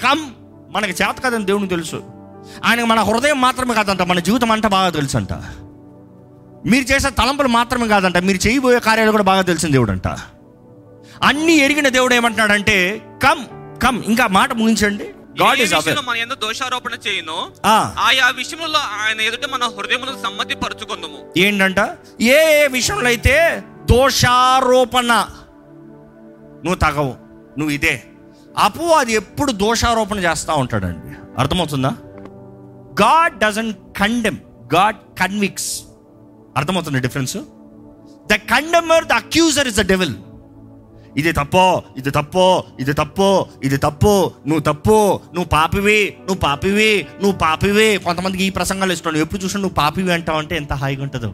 come 0.03 0.23
మనకి 0.71 1.03
చేత 1.03 1.19
కదని 1.25 1.45
దేవునికి 1.45 1.69
తెలుసు. 1.69 2.03
ఆయనకు 2.65 2.85
మన 2.85 2.99
హృదయం 2.99 3.41
మాత్రమే 3.41 3.73
కాదంట 3.73 4.01
మన 4.01 4.19
జీవితం 4.19 4.51
అంట 4.51 4.67
బాగా 4.67 4.89
తెలుసు 4.89 5.17
అంట 5.17 5.33
మీరు 6.65 6.93
చేసే 6.93 7.09
తలంపులు 7.09 7.47
మాత్రమే 7.47 7.87
కాదంట 7.87 8.17
మీరు 8.17 8.47
చేయబోయే 8.47 8.79
కార్యాలు 8.79 9.11
కూడా 9.11 9.23
బాగా 9.23 9.41
తెలిసిన 9.41 9.71
దేవుడు 9.71 9.91
అంట 9.91 10.07
అన్నీ 11.23 11.53
ఎరిగిన 11.53 11.89
దేవుడు 11.89 12.13
ఏమంటున్నాడంటే 12.13 13.01
కమ్ 13.23 13.43
కమ్ 13.81 14.03
ఇంకా 14.03 14.27
మాట 14.27 14.53
ముగించండి. 14.53 15.07
గాడ్ 15.35 15.59
ఇస్ 15.61 15.73
అవే 15.73 15.81
విషయంలో 15.81 16.01
మన 16.01 16.17
ఎందు 16.17 16.35
దోషారోపణ 16.35 16.93
చేయును 17.07 17.37
ఆయా 17.99 18.27
విషయంలో 18.35 18.79
ఆయన 18.97 19.19
ఎదుట 19.21 19.45
మన 19.45 19.63
హృదయమును 19.77 20.21
సమ్మతి 20.23 20.55
పరుచుకుందుము 20.55 21.19
ఏంటంట? 21.37 21.79
ఏ 22.31 22.39
ఏ 22.57 22.67
విషయంలో 22.67 23.05
అయితే 23.05 23.35
దోషారోపణ 23.91 25.11
నువ్వు 26.63 26.75
తగవు 26.75 27.13
నువ్వు 27.57 27.73
ఇదే. 27.73 27.93
అప్పు 28.57 28.83
అది 28.93 29.13
ఎప్పుడు 29.13 29.51
దోషారోపణ 29.51 30.19
చేస్తూ 30.19 30.53
ఉంటాడండి. 30.53 31.11
అర్థమవుతుందా? 31.37 31.91
God 33.01 33.39
doesn't 33.39 33.73
condemn 33.97 34.39
God 34.75 34.99
convicts 35.19 35.71
అర్థమవుతుంది 36.57 36.99
difference 36.99 37.37
the 38.27 38.35
condemner 38.51 39.05
the 39.05 39.11
accuser 39.13 39.67
is 39.67 39.75
the 39.75 39.81
devil 39.81 40.15
ఇది 41.17 41.31
తప్పో 41.31 41.83
ఇది 41.97 42.11
తప్పో 42.11 42.63
ఇది 42.79 42.93
తప్పో 42.93 43.47
ఇది 43.63 43.77
తప్పు 43.77 44.31
నువ్వు 44.47 44.59
తప్పు 44.59 45.19
నువ్వు 45.33 45.43
పాపివి 45.43 46.17
నువ్వు 46.19 46.39
పాపివి 46.39 47.07
నువ్వు 47.21 47.37
పాపివి. 47.37 47.97
కొంతమందికి 47.97 48.43
ఈ 48.43 48.49
ప్రసంగాలు 48.49 48.93
ఇష్టం 48.93 49.15
ఎప్పుడు 49.15 49.43
చూసినా 49.43 49.61
నువ్వు 49.61 49.75
పాపివి 49.75 50.13
అంటావు 50.13 50.37
అంటే 50.37 50.55
ఎంత 50.55 50.73
హాయిగా 50.73 51.03
ఉంటుందో. 51.03 51.33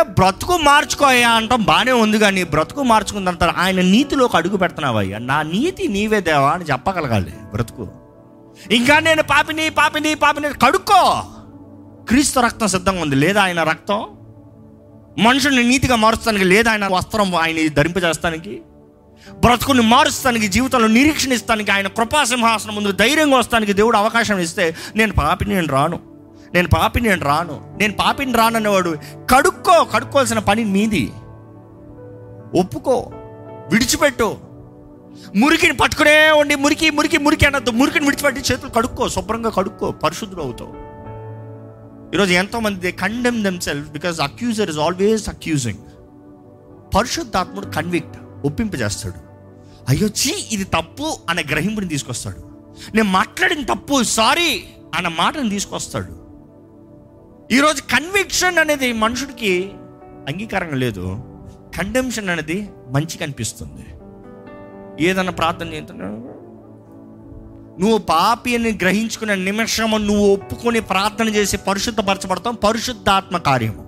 ఏ 0.00 0.02
బ్రతుకు 0.02 0.56
మార్చుకోయా 0.56 1.30
అంటాం. 1.30 1.62
బాగానే 1.64 1.92
ఉంది 1.92 2.18
కానీ 2.18 2.44
బ్రతుకు 2.44 2.82
మార్చుకుందంత 2.82 3.44
ఆయన 3.44 3.80
నీతిలోకి 3.80 4.36
అడుగు 4.36 4.56
పెడుతున్నావయ్యా 4.56 5.18
నా 5.18 5.42
నీతి 5.42 5.88
నీవే 5.88 6.20
దేవా 6.20 6.50
అని 6.50 6.64
చెప్పగలగాలి 6.64 7.32
బ్రతుకు. 7.52 7.88
ఇంకా 8.70 8.98
నేను 8.98 9.22
పాపిని 9.22 9.70
పాపిని 9.70 10.14
పాపిని 10.14 10.48
కడుక్కో. 10.48 11.22
క్రీస్తు 12.08 12.40
రక్తం 12.40 12.68
సిద్ధంగా 12.68 13.02
ఉంది. 13.02 13.16
లేదా 13.16 13.42
ఆయన 13.42 13.62
రక్తం? 13.62 14.02
మనుషుల్ని 15.18 15.64
నీతిగా 15.64 15.96
మారుస్తానికి 15.96 16.44
లేదా 16.44 16.70
ఆయన 16.70 16.88
వస్త్రం 16.92 17.34
ఆయన 17.34 17.68
ధరింపజేస్తానికి 17.68 18.60
బ్రతుకుని 19.34 19.82
మారుస్తానికి 19.82 20.48
జీవితంలో 20.48 20.88
నిరీక్షణ 20.88 21.32
ఇస్తానికి 21.32 21.70
ఆయన 21.70 21.88
కృపాసింహాసనం 21.88 22.74
ముందు 22.74 22.92
ధైర్యంగా 22.92 23.36
వస్తానికి 23.36 23.72
దేవుడు 23.72 23.96
అవకాశం 23.96 24.38
ఇస్తే 24.38 24.76
నేను 24.96 25.12
పాపిని 25.12 25.54
నేను 25.54 25.66
రాను. 25.66 26.00
నేను 26.54 26.68
పాపిని 26.68 27.08
నేను 27.08 27.24
రాను. 27.24 27.76
నేను 27.80 27.92
పాపిని 27.92 28.32
రాననేవాడు 28.32 28.96
కడుక్కో 29.30 29.84
కడుక్కోవాల్సిన 29.84 30.38
పని 30.38 30.64
మీది 30.64 31.12
ఒప్పుకో 32.60 33.10
విడిచిపెట్టు. 33.72 34.36
మురికిని 35.36 35.76
పట్టుకునే 35.76 36.30
ఉండి 36.30 36.54
మురికి 36.54 36.90
మురికి 36.90 37.18
మురికి 37.18 37.46
అనద్దు 37.46 37.70
మురికిని 37.70 38.04
విడిచిపెట్టి 38.04 38.40
చేతులు 38.52 38.70
కడుక్కో 38.70 39.08
శుభ్రంగా 39.08 39.50
కడుక్కో 39.50 39.90
పరిశుద్ధుడు 39.90 40.42
అవుతావు. 40.42 40.83
ఈరోజు 42.12 42.32
ఎంతోమంది 42.32 42.80
they 42.80 42.90
condemn 42.92 43.44
them 43.44 43.60
self 43.60 43.90
because 43.90 44.20
accuser 44.20 44.70
is 44.70 44.78
always 44.78 45.28
accusing 45.28 45.78
పరిశుద్ధాత్ముడు 46.94 47.66
కన్విక్ట్ 47.66 48.16
ఒప్పింపజేస్తాడు. 48.44 49.14
అయ్యో 49.88 50.08
చీ 50.08 50.48
ఇది 50.52 50.64
తప్పు 50.64 51.16
అనే 51.28 51.44
గ్రహింపుని 51.50 51.88
తీసుకొస్తాడు. 51.88 52.42
నేను 52.96 53.08
మాట్లాడిన 53.08 53.64
తప్పు 53.64 54.02
సారీ 54.02 54.64
అన్న 54.94 55.08
మాటను 55.08 55.50
తీసుకొస్తాడు. 55.50 56.14
ఈరోజు 57.54 57.82
కన్విక్షన్ 57.82 58.58
అనేది 58.58 58.92
మనుషుడికి 58.92 59.70
అంగీకారంగా 60.28 60.74
లేదు. 60.74 61.06
కండెమ్షన్ 61.78 62.28
అనేది 62.28 62.70
మంచిగా 62.90 63.22
అనిపిస్తుంది. 63.22 63.86
ఏదన్నా 65.04 65.32
ప్రార్థన 65.32 65.68
చేస్తున్నాడు 65.72 66.43
నువ్వు 67.80 67.98
పాపి 67.98 68.56
అని 68.56 68.72
గ్రహించుకునే 68.82 69.34
నిమిషము 69.34 69.96
నువ్వు 69.96 70.26
ఒప్పుకొని 70.32 70.80
ప్రార్థన 70.80 71.28
చేసి 71.28 71.56
పరిశుద్ధపరచబడతాం 71.56 72.54
పరిశుద్ధాత్మ 72.54 73.36
కార్యము. 73.36 73.82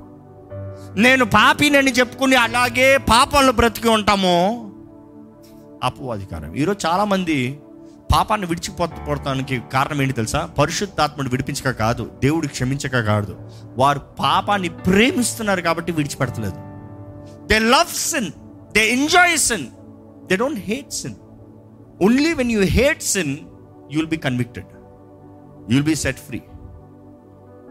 నేను 1.01 1.25
పాపినని 1.25 1.93
చెప్పుకుని 1.93 2.37
అలాగే 2.37 2.97
పాపంలో 2.97 3.53
బ్రతికి 3.53 3.89
ఉంటామో. 3.89 4.37
అప్పు 5.83 6.05
అధికారం 6.05 6.55
ఈరోజు 6.55 6.87
చాలామంది 6.87 7.59
పాపాన్ని 8.15 8.47
విడిచిపోతానికి 8.47 9.63
కారణం 9.73 10.03
ఏంటి 10.03 10.15
తెలుసా? 10.15 10.41
పరిశుద్ధాత్మను 10.59 11.31
విడిపించక 11.31 11.71
కాదు 11.71 12.11
దేవుడు 12.25 12.47
క్షమించక 12.47 13.01
కాదు. 13.01 13.37
వారు 13.79 13.99
పాపాన్ని 13.99 14.69
ప్రేమిస్తున్నారు 14.69 15.61
కాబట్టి 15.61 15.93
విడిచిపెడతలేదు 15.93 16.59
they 17.47 17.59
love 17.59 17.95
sin 17.95 18.31
they 18.73 18.91
enjoy 18.91 19.39
sin 19.39 19.67
they 20.27 20.37
don't 20.37 20.61
hate 20.61 20.93
sin 20.93 21.15
only 22.03 22.33
when 22.33 22.53
you 22.53 22.61
hate 22.61 23.03
sin 23.03 23.37
you 23.93 23.97
will 23.99 24.09
be 24.09 24.17
convicted 24.17 24.67
you 24.75 24.81
will 25.69 25.83
be 25.83 25.95
set 25.95 26.19
free 26.19 26.43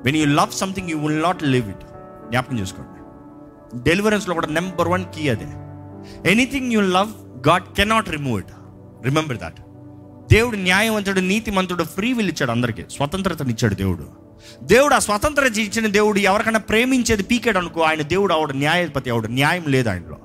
when 0.05 0.15
you 0.15 0.25
love 0.25 0.51
something 0.51 0.89
you 0.89 0.97
will 0.97 1.21
not 1.23 1.43
leave 1.43 1.69
it 1.69 1.85
జ్ఞాపకం 2.29 2.59
చేసుకోండి. 2.59 3.01
డెలివరెన్స్లో 3.89 4.33
కూడా 4.33 4.47
number 4.47 4.87
one 4.87 5.05
key 5.05 5.29
అదే. 5.29 5.47
Anything 6.31 6.71
you 6.71 6.81
love 6.81 7.11
God 7.47 7.63
cannot 7.63 8.09
remove 8.09 8.39
it 8.39 8.51
remember 9.03 9.37
that 9.37 9.55
దేవుడు 10.31 10.57
న్యాయవంతుడు 10.57 11.19
నీతిమంతుడు 11.19 11.83
free 11.83 12.13
will 12.13 12.29
ఇచ్చాడు 12.29 12.51
అందరికీ. 12.51 12.83
స్వతంత్రతనిచ్చాడు 12.91 13.75
దేవుడు. 13.75 14.07
దేవుడు 14.63 14.93
ఆ 14.93 14.99
స్వతంత్రత 14.99 15.57
ఇచ్చిన 15.57 15.87
దేవుడు 15.87 16.19
ఎవరికైనా 16.19 16.59
ప్రేమించేది 16.59 17.23
పీకాడు 17.23 17.57
అనుకో 17.57 17.81
ఆయన 17.81 18.01
దేవుడు 18.01 18.33
ఆవిడ 18.33 18.51
న్యాయపతి 18.51 19.09
ఆవిడ 19.09 19.25
న్యాయం 19.25 19.63
లేదు 19.67 19.89
ఆయనలో. 19.89 20.17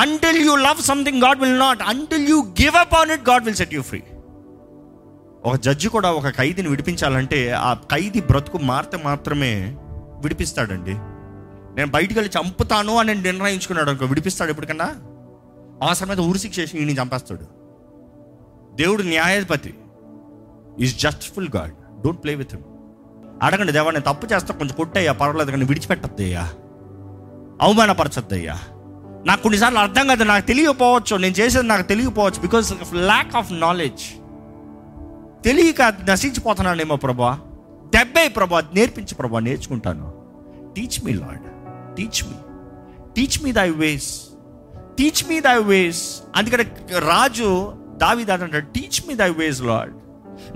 Until 0.00 0.46
you 0.46 0.56
love 0.56 0.82
something 0.82 1.22
God 1.22 1.40
will 1.40 1.58
not 1.58 1.82
until 1.82 2.28
you 2.28 2.42
give 2.42 2.76
up 2.76 2.94
on 2.94 3.10
it 3.10 3.28
God 3.28 3.44
will 3.44 3.56
set 3.56 3.74
you 3.74 3.82
free 3.82 4.02
ఒక 5.44 5.56
జడ్జి 5.56 5.88
కూడా 5.88 6.10
ఒక 6.10 6.28
ఖైదీని 6.28 6.68
విడిపించాలంటే 6.68 7.50
ఆ 7.50 7.74
ఖైదీ 7.74 8.20
బ్రతుకు 8.20 8.58
మారితే 8.58 8.96
మాత్రమే 9.04 9.76
విడిపిస్తాడండి. 10.22 10.90
నేను 11.76 11.90
బయటికి 11.90 12.20
వెళ్ళి 12.20 12.40
చంపుతాను 12.40 12.96
అని 12.96 13.14
నిర్ణయించుకున్నాడు 13.14 13.90
అనుకో 13.90 14.06
విడిపిస్తాడు 14.06 14.50
ఎప్పటికన్నా? 14.50 14.84
అవసరమైతే 15.82 16.22
ఊరిశిక్ష 16.22 16.58
చేసి 16.58 16.78
ఈయన 16.78 16.90
చంపేస్తాడు. 16.90 17.44
దేవుడు 18.74 19.02
న్యాయాధిపతి. 19.02 19.74
Is 20.80 20.98
justful 20.98 21.48
God 21.56 22.02
don't 22.02 22.24
play 22.24 22.34
with 22.34 22.54
him 22.54 22.64
అడగండి 23.42 23.72
దేవా 23.72 23.90
నేను 23.90 24.12
తప్పు 24.12 24.34
చేస్తా 24.34 24.54
కొంచెం 24.54 24.74
కొట్టయ్యా 24.76 25.12
పర్వాలేదు 25.12 25.50
కానీ 25.50 25.64
విడిచిపెట్టద్దయ్యా. 25.64 26.52
అవమానపరచద్దయ్యా. 27.60 28.58
నాకు 29.26 29.42
కొన్నిసార్లు 29.42 29.78
అర్థం 29.78 30.06
కాదు 30.06 30.24
నాకు 30.24 30.46
తెలియకపోవచ్చు 30.46 31.16
నేను 31.16 31.34
చేసేది 31.34 31.66
నాకు 31.66 31.82
తెలియకపోవచ్చు 31.82 32.40
because 32.40 32.72
of 32.72 32.94
lack 32.94 33.36
of 33.36 33.52
knowledge 33.52 34.21
తెలియక 35.44 35.82
నశించిపోతున్నానేమో 35.82 36.96
ప్రభా. 36.96 37.40
దెబ్బే 37.94 38.28
ప్రభా 38.28 38.62
నేర్పించి 38.74 39.14
ప్రభా 39.14 39.40
నేర్చుకుంటాను. 39.40 40.12
Teach 40.76 41.04
me 41.04 41.12
lord 41.12 41.42
teach 41.96 42.24
me 42.24 42.34
teach 43.16 43.44
me 43.44 43.52
thy 43.52 43.70
ways 43.70 44.20
teach 44.98 45.28
మీ 45.28 45.40
దై 45.40 45.62
వేస్ 45.62 46.20
అందుకని 46.36 46.64
రాజు 46.98 47.72
దావి 47.96 48.24
దావిదాడంటాడు 48.24 48.66
టీచ్ 48.66 49.08
మీ 49.08 49.14
దై 49.14 49.30
వేస్ 49.30 49.62
లాడ్ 49.62 49.92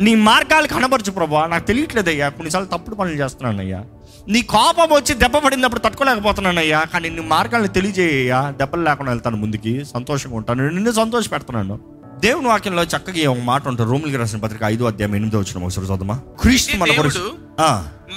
నీ 0.02 0.14
మార్గాలు 0.14 0.66
కనబరచు 0.66 1.10
ప్రభా. 1.10 1.46
నాకు 1.46 1.66
తెలియట్లేదయ్యా. 1.66 2.28
కొన్నిసార్లు 2.28 2.68
తప్పుడు 2.68 2.96
పనులు 2.96 3.14
చేస్తున్నానయ్యా. 3.14 3.84
నీ 4.28 4.42
కోపం 4.42 4.88
వచ్చి 4.92 5.14
దెబ్బ 5.14 5.36
పడినప్పుడు 5.36 5.80
తట్టుకోలేకపోతున్నానయ్యా. 5.80 6.84
కానీ 6.84 7.08
నీ 7.08 7.20
మార్గాలను 7.20 7.66
తెలియజేయ్యా 7.66 8.50
దెబ్బలు 8.50 8.82
లేకుండా 8.82 9.12
వెళ్తాను 9.12 9.36
ముందుకి. 9.36 9.84
సంతోషంగా 9.84 10.36
ఉంటాను. 10.36 10.68
నిన్ను 10.68 10.90
సంతోష 10.90 11.32
పెడుతున్నాను 11.32 11.78
దేవుని 12.20 12.48
వాక్యంలో 12.48 12.82
చక్కగా 12.82 13.30
ఒక 13.30 13.38
మాట 13.38 13.68
ఉంటుంది. 13.68 13.90
రోమిలికి 13.90 14.16
రాసిన 14.16 14.38
పత్రిక 14.38 14.62
ఐదో 14.64 14.84
అధ్యాయం 14.84 15.14
ఎనిమిదో 15.14 15.38
వచ్చిన 15.38 15.64
ఒకసారి 15.64 15.86
చదువుమా 15.86 16.20
క్రీస్తు 16.40 16.76
మన 16.76 16.90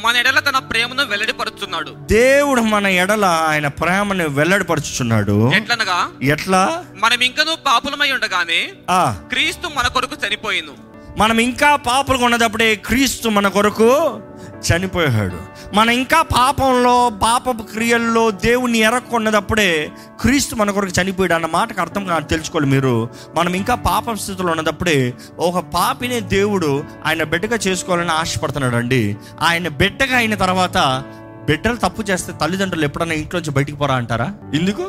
మన 0.05 0.17
ఎడల 0.17 0.39
తన 0.39 0.57
ప్రేమను 0.57 1.03
వెల్లడిపరుచున్నాడు. 1.03 1.91
దేవుడు 2.11 2.61
మన 2.61 2.87
ఎడల 2.87 3.25
ఆయన 3.25 3.67
ప్రేమను 3.67 4.27
వెల్లడిపరుచుచున్నాడు. 4.29 5.51
ఎట్లనగా? 5.53 6.09
ఎట్లా? 6.21 6.83
మనం 6.95 7.19
ఇంకనూ 7.21 7.55
పాపులమై 7.55 8.11
ఉండగానే 8.11 8.71
ఆ. 8.89 9.17
క్రీస్తు 9.29 9.67
మన 9.77 9.87
కొరకు 9.87 10.27
చనిపోయిను 10.27 10.71
మనం 11.17 11.39
ఇంకా 11.39 11.75
పాపలుగా 11.75 12.25
ఉన్నదప్పుడే 12.25 12.75
క్రీస్తు 12.75 13.29
మన 13.29 13.47
కొరకు 13.47 14.21
చనిపోయాడు. 14.67 15.39
మనం 15.75 15.89
ఇంకా 15.89 16.21
పాపంలో 16.21 17.09
పాపపు 17.09 17.63
క్రియల్లో 17.63 18.31
దేవుని 18.31 18.77
ఎరక్కున్నదప్పుడే 18.77 19.91
క్రీస్తు 20.21 20.55
మన 20.55 20.71
కొరకు 20.71 21.01
చనిపోయాడు 21.01 21.33
అన్న 21.33 21.45
మాటకు 21.45 21.81
అర్థం 21.81 22.05
కాదు 22.05 22.25
తెలుసుకోవాలి 22.25 22.71
మీరు. 22.71 23.09
మనం 23.35 23.55
ఇంకా 23.55 23.75
పాపం 23.75 24.15
స్థితిలో 24.15 24.51
ఉన్నదప్పుడే 24.51 25.13
ఒక 25.39 25.59
పాపినే 25.59 26.19
దేవుడు 26.19 26.83
ఆయన 27.05 27.23
బిడ్డగా 27.23 27.57
చేసుకోవాలని 27.67 28.11
ఆశపడుతున్నాడు 28.11 28.75
అండి 28.75 29.17
ఆయన 29.41 29.67
బిడ్డగా 29.67 30.17
అయిన 30.17 30.35
తర్వాత 30.35 31.03
బిడ్డలు 31.45 31.75
తప్పు 31.75 32.01
చేస్తే 32.03 32.33
తల్లిదండ్రులు 32.33 32.85
ఎప్పుడైనా 32.85 33.13
ఇంట్లోంచి 33.13 33.51
బయటికి 33.51 33.77
పోరా 33.77 33.95
అంటారా? 33.95 34.33
ఎందుకు? 34.55 34.83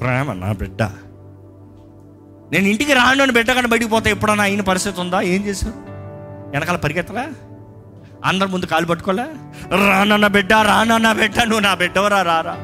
ప్రేమ 0.00 0.32
నా 0.32 0.52
బిడ్డ. 0.52 0.82
నేను 2.52 2.68
ఇంటికి 2.68 2.92
రాను 2.92 3.22
అని 3.22 3.44
కానీ 3.44 3.68
బయటికి 3.68 3.90
పోతే 3.90 4.10
ఎప్పుడన్నా 4.10 4.44
అయిన 4.44 4.60
పరిస్థితి 4.60 5.00
ఉందా? 5.00 5.20
ఏం 5.20 5.44
చేశావు? 5.44 5.74
వెనకాల 6.50 6.76
పరిగెత్తలా 6.76 7.26
అందరి 8.22 8.50
ముందు 8.50 8.66
కాలు 8.66 8.86
పట్టుకోలే. 8.86 9.24
రానన్న 9.82 10.26
బిడ్డ 10.36 10.52
రానన్న 10.68 11.12
బిడ్డ 11.12 11.38
నువ్వు 11.42 11.64
నా 11.66 11.72
బిడ్డవరా 11.74 12.20
రారా? 12.22 12.54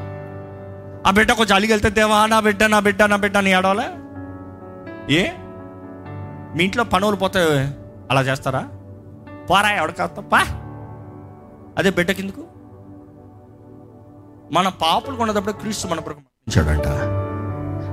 ఆ 1.07 1.11
బిడ్డ 1.11 1.31
కొంచెం 1.31 1.55
అలిగెళ్తే 1.57 1.89
దేవా 1.89 2.19
నా 2.25 2.39
బిడ్డ 2.39 2.63
నా 2.73 2.79
బిడ్డ 2.79 3.01
నా 3.03 3.17
బిడ్డ 3.17 3.37
అని 3.37 3.51
ఏడవలే? 3.57 3.87
ఏ? 5.19 5.23
మీ 6.55 6.63
ఇంట్లో 6.63 6.83
పనులు 6.93 7.15
పోతే 7.15 7.41
అలా 8.11 8.21
చేస్తారా? 8.21 8.61
పోరా 9.49 9.69
ఎవడకా 9.77 10.05
పా. 10.33 10.41
అదే 11.77 11.89
బిడ్డ 11.89 12.11
కిందకు. 12.11 12.43
మన 14.51 14.67
పాపలు 14.81 15.15
కొన్నదప్పుడు 15.15 15.53
క్రీస్తు 15.53 15.87
మన 15.87 15.99
కొరకు 15.99 16.21
మరణించాడంట. 16.21 16.87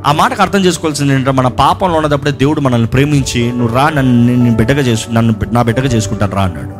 ఆ 0.07 0.12
మాటకు 0.12 0.42
అర్థం 0.42 0.64
చేసుకోవాల్సింది 0.64 1.12
ఏంటంటే 1.12 1.37
మన 1.38 1.48
పాపంలో 1.61 1.96
ఉన్నదప్పుడే 1.96 2.33
దేవుడు 2.40 2.61
మనల్ని 2.61 2.88
ప్రేమించి 2.88 3.42
నువ్వు 3.52 3.72
రా 3.74 3.90
నన్ను 3.90 4.14
నేను 4.29 4.57
బిడ్డగా 4.57 4.83
చేసు 4.83 5.07
నన్ను 5.11 5.33
నా 5.52 5.62
బిడ్డగా 5.62 5.88
చేసుకుంటాను 5.88 6.35
రా 6.35 6.42
అన్నాడు. 6.42 6.74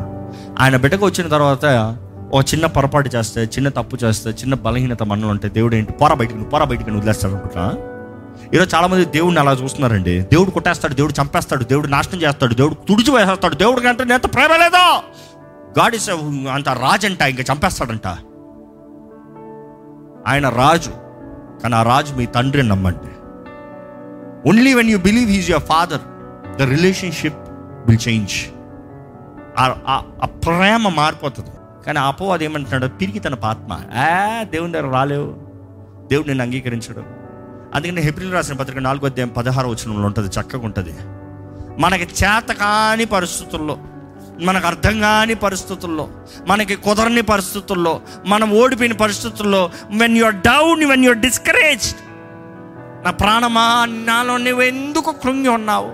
ఆయన 0.59 0.77
బిడ్డకు 0.77 1.05
వచ్చిన 1.07 1.29
తర్వాత 1.29 1.97
ఓ 2.35 2.41
చిన్న 2.41 2.67
పొరపాటు 2.67 3.09
చేస్తే 3.17 3.45
చిన్న 3.45 3.69
తప్పు 3.69 3.97
చేస్తే 4.05 4.31
చిన్న 4.31 4.55
బలహీనత 4.55 5.03
మనలో 5.03 5.29
ఉంటే 5.29 5.49
దేవుడు 5.49 5.75
ఏంటి? 5.75 5.93
పొర 5.93 6.15
బయటికి 6.15 6.37
నువ్వు 6.39 6.51
పొర 6.51 6.65
బయటికి 6.65 6.91
నువ్వు 6.91 7.01
వదిలేస్తాడు 7.01 7.35
అనుకుంటా 7.35 7.75
ఈరోజు 8.55 8.77
చాలా 8.77 8.87
మంది 8.87 9.05
దేవుడిని 9.05 9.41
అలా 9.41 9.53
చూస్తున్నారండి. 9.53 10.21
దేవుడు 10.21 10.51
కొట్టేస్తాడు 10.51 10.95
దేవుడు 10.95 11.23
చంపేస్తాడు 11.23 11.65
దేవుడు 11.65 11.87
నాశనం 11.87 12.23
చేస్తాడు 12.23 12.55
దేవుడు 12.55 12.75
తుడిచి 12.75 13.11
వేసేస్తాడు. 13.11 13.55
దేవుడికి 13.55 13.89
అంటే 13.89 14.05
నేత 14.05 14.23
ప్రేమ 14.35 14.57
లేదో. 14.57 15.03
గాడ్ 15.81 15.95
ఇస్ 15.95 16.11
అంత 16.53 16.69
రాజంట 16.69 17.23
ఇంకా 17.23 17.55
చంపేస్తాడంట. 17.55 18.07
ఆయన 20.29 20.49
రాజు 20.49 20.91
కానీ 21.63 21.75
ఆ 21.75 21.83
రాజు 21.83 22.15
మీ 22.15 22.27
తండ్రి 22.27 22.61
అని 22.61 22.69
నమ్మండి. 22.69 23.13
Only 24.49 24.75
when 24.75 24.91
you 24.91 24.99
believe 24.99 25.31
he's 25.31 25.51
your 25.51 25.65
father 25.65 26.01
the 26.59 26.63
relationship 26.63 27.39
will 27.87 28.09
change 28.09 28.33
ఆ 29.59 30.27
ప్రేమ 30.27 30.89
మారిపోతుంది. 30.89 31.51
కానీ 31.87 31.99
అపవాది 31.99 32.45
ఏమంటున్నాడు? 32.45 32.87
పిరిగి 32.87 33.19
తన 33.19 33.35
ఆత్మ 33.45 33.73
ఆ 33.73 34.43
దేవుని 34.43 34.73
దగ్గర 34.73 34.93
రాలేవు. 34.93 35.31
దేవుడు 36.09 36.27
నిన్ను 36.27 36.45
అంగీకరించడు. 36.45 37.03
అందుకని 37.75 38.01
హెబ్రిల్ 38.01 38.33
రాసిన 38.33 38.57
పత్రిక 38.57 38.79
నాలుగో 38.79 39.07
అధ్యాయం 39.07 39.29
పదహారు 39.29 39.69
వచనంలో 39.69 40.07
ఉంటుంది 40.07 40.41
చక్కగా 40.41 40.65
ఉంటుంది. 40.65 40.95
మనకి 41.79 42.03
చేత 42.03 42.53
కాని 42.53 43.05
పరిస్థితుల్లో 43.05 43.79
మనకు 44.43 44.67
అర్థం 44.67 45.01
కాని 45.01 45.35
పరిస్థితుల్లో 45.35 46.09
మనకి 46.47 46.77
కుదరని 46.77 47.23
పరిస్థితుల్లో 47.23 48.01
మనం 48.27 48.51
ఓడిపోయిన 48.51 48.93
పరిస్థితుల్లో 48.93 49.71
when 49.97 50.17
you're 50.17 50.35
down 50.35 50.85
when 50.85 51.05
you're 51.05 51.19
discourage 51.19 51.95
నా 53.05 53.11
ప్రాణమా 53.11 53.87
నాలో 53.89 54.37
నువ్వు 54.37 54.63
ఎందుకు 54.63 55.13
కృంగి 55.13 55.49
ఉన్నావు? 55.49 55.91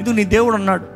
ఇది 0.00 0.12
నీ 0.12 0.24
దేవుడు 0.24 0.54
అన్నాడు. 0.54 0.95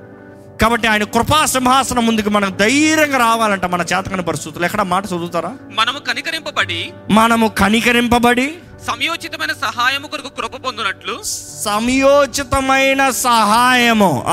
కాబట్టి 0.61 0.89
ఆయన 0.89 1.05
కృపా 1.05 1.45
సింహాసనం 1.45 2.07
ముందుకు 2.07 2.31
మనకు 2.31 2.51
ధైర్యంగా 2.51 3.19
రావాలంట 3.19 3.65
మన 3.65 3.81
చేతకని 3.81 4.23
పరిస్థితులు 4.23 4.65
ఎక్కడ 4.65 4.83
మాట 4.83 5.07
చదువుతారా? 5.07 5.57
మనము 5.71 5.99
కనికరింపబడి 5.99 6.93
మనము 7.11 7.49
కనికరింపబడి 7.49 8.55
సమయోచితమైన 8.87 9.53
సహాయము 9.53 10.07
కొరకు 10.07 10.29
కృప 10.29 10.57
పొందునట్లు 10.57 11.23
సమయోచితమైన 11.65 13.11
సహాయము. 13.11 14.25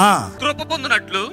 కృప 0.42 0.62
పొందునట్లు 0.62 1.32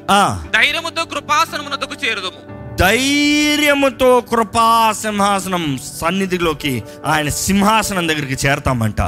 ధైర్యముతో 0.51 1.05
కృపాసనమునకు 1.05 2.07
చేరుదము. 2.07 2.77
ధైర్యముతో 2.77 4.21
కృపా 4.21 4.93
సింహాసనం 4.93 5.79
సన్నిధిలోకి 6.01 6.83
ఆయన 7.07 7.29
సింహాసనం 7.29 8.09
దగ్గరికి 8.09 8.47
చేరతామంట. 8.47 9.01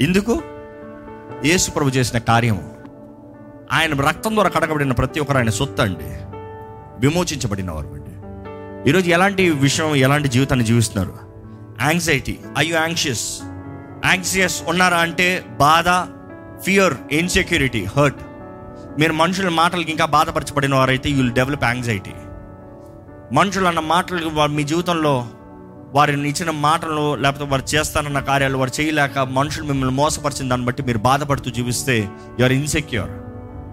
ఎందుకు? 0.00 0.42
యేసు 1.44 1.70
ప్రభు 1.70 1.88
చేసిన 1.88 2.18
కార్యము. 2.18 2.81
ఆయన 3.72 4.00
రక్తం 4.08 4.34
ద్వారా 4.34 4.50
కడగబడిన 4.50 4.92
ప్రతి 4.92 5.20
ఒక్కరు 5.20 5.38
ఆయన 5.38 5.50
సొత్తు 5.50 5.82
అండి. 5.82 6.08
విమోచించబడిన 6.98 7.70
వారు 7.70 7.86
అండి. 7.86 8.14
ఈరోజు 8.90 9.08
ఎలాంటి 9.08 9.50
విషయం 9.50 9.94
ఎలాంటి 9.96 10.28
జీవితాన్ని 10.28 10.66
జీవిస్తున్నారు? 10.66 11.14
Anxiety 11.86 12.38
I 12.58 12.66
you 12.66 12.76
anxious 12.76 13.42
anxious 14.06 14.62
ఉన్నారా 14.68 14.96
అంటే 14.96 15.44
బాధ 15.60 15.88
ఫియర్ 16.64 16.94
ఇన్సెక్యూరిటీ 17.12 17.84
హర్ట్ 17.84 18.20
మీరు 19.00 19.12
మనుషుల 19.12 19.48
మాటలకి 19.48 19.90
ఇంకా 19.90 20.04
బాధపరచబడిన 20.04 20.74
వారైతే 20.74 21.10
యూ 21.10 21.16
విల్ 21.16 21.32
డెవలప్ 21.32 21.64
యాంగ్జైటీ 21.64 22.14
మనుషులు 23.32 23.66
అన్న 23.66 23.80
మాటలు 23.80 24.46
మీ 24.46 24.64
జీవితంలో 24.64 25.26
వారిని 25.94 26.28
ఇచ్చిన 26.28 26.50
మాటలు 26.50 27.14
లేకపోతే 27.14 27.44
వారు 27.44 27.74
చేస్తానన్న 27.74 28.20
కార్యాలు 28.20 28.58
వారు 28.58 28.80
చేయలేక 28.80 29.18
మనుషులు 29.18 29.66
మిమ్మల్ని 29.66 29.96
మోసపరిచిన 29.96 30.48
దాన్ని 30.48 30.66
బట్టి 30.66 30.82
మీరు 30.82 30.98
బాధపడుతూ 30.98 31.50
జీవిస్తే 31.50 31.96
యూఆర్ 32.38 32.52
ఇన్సెక్యూర్ 32.52 33.10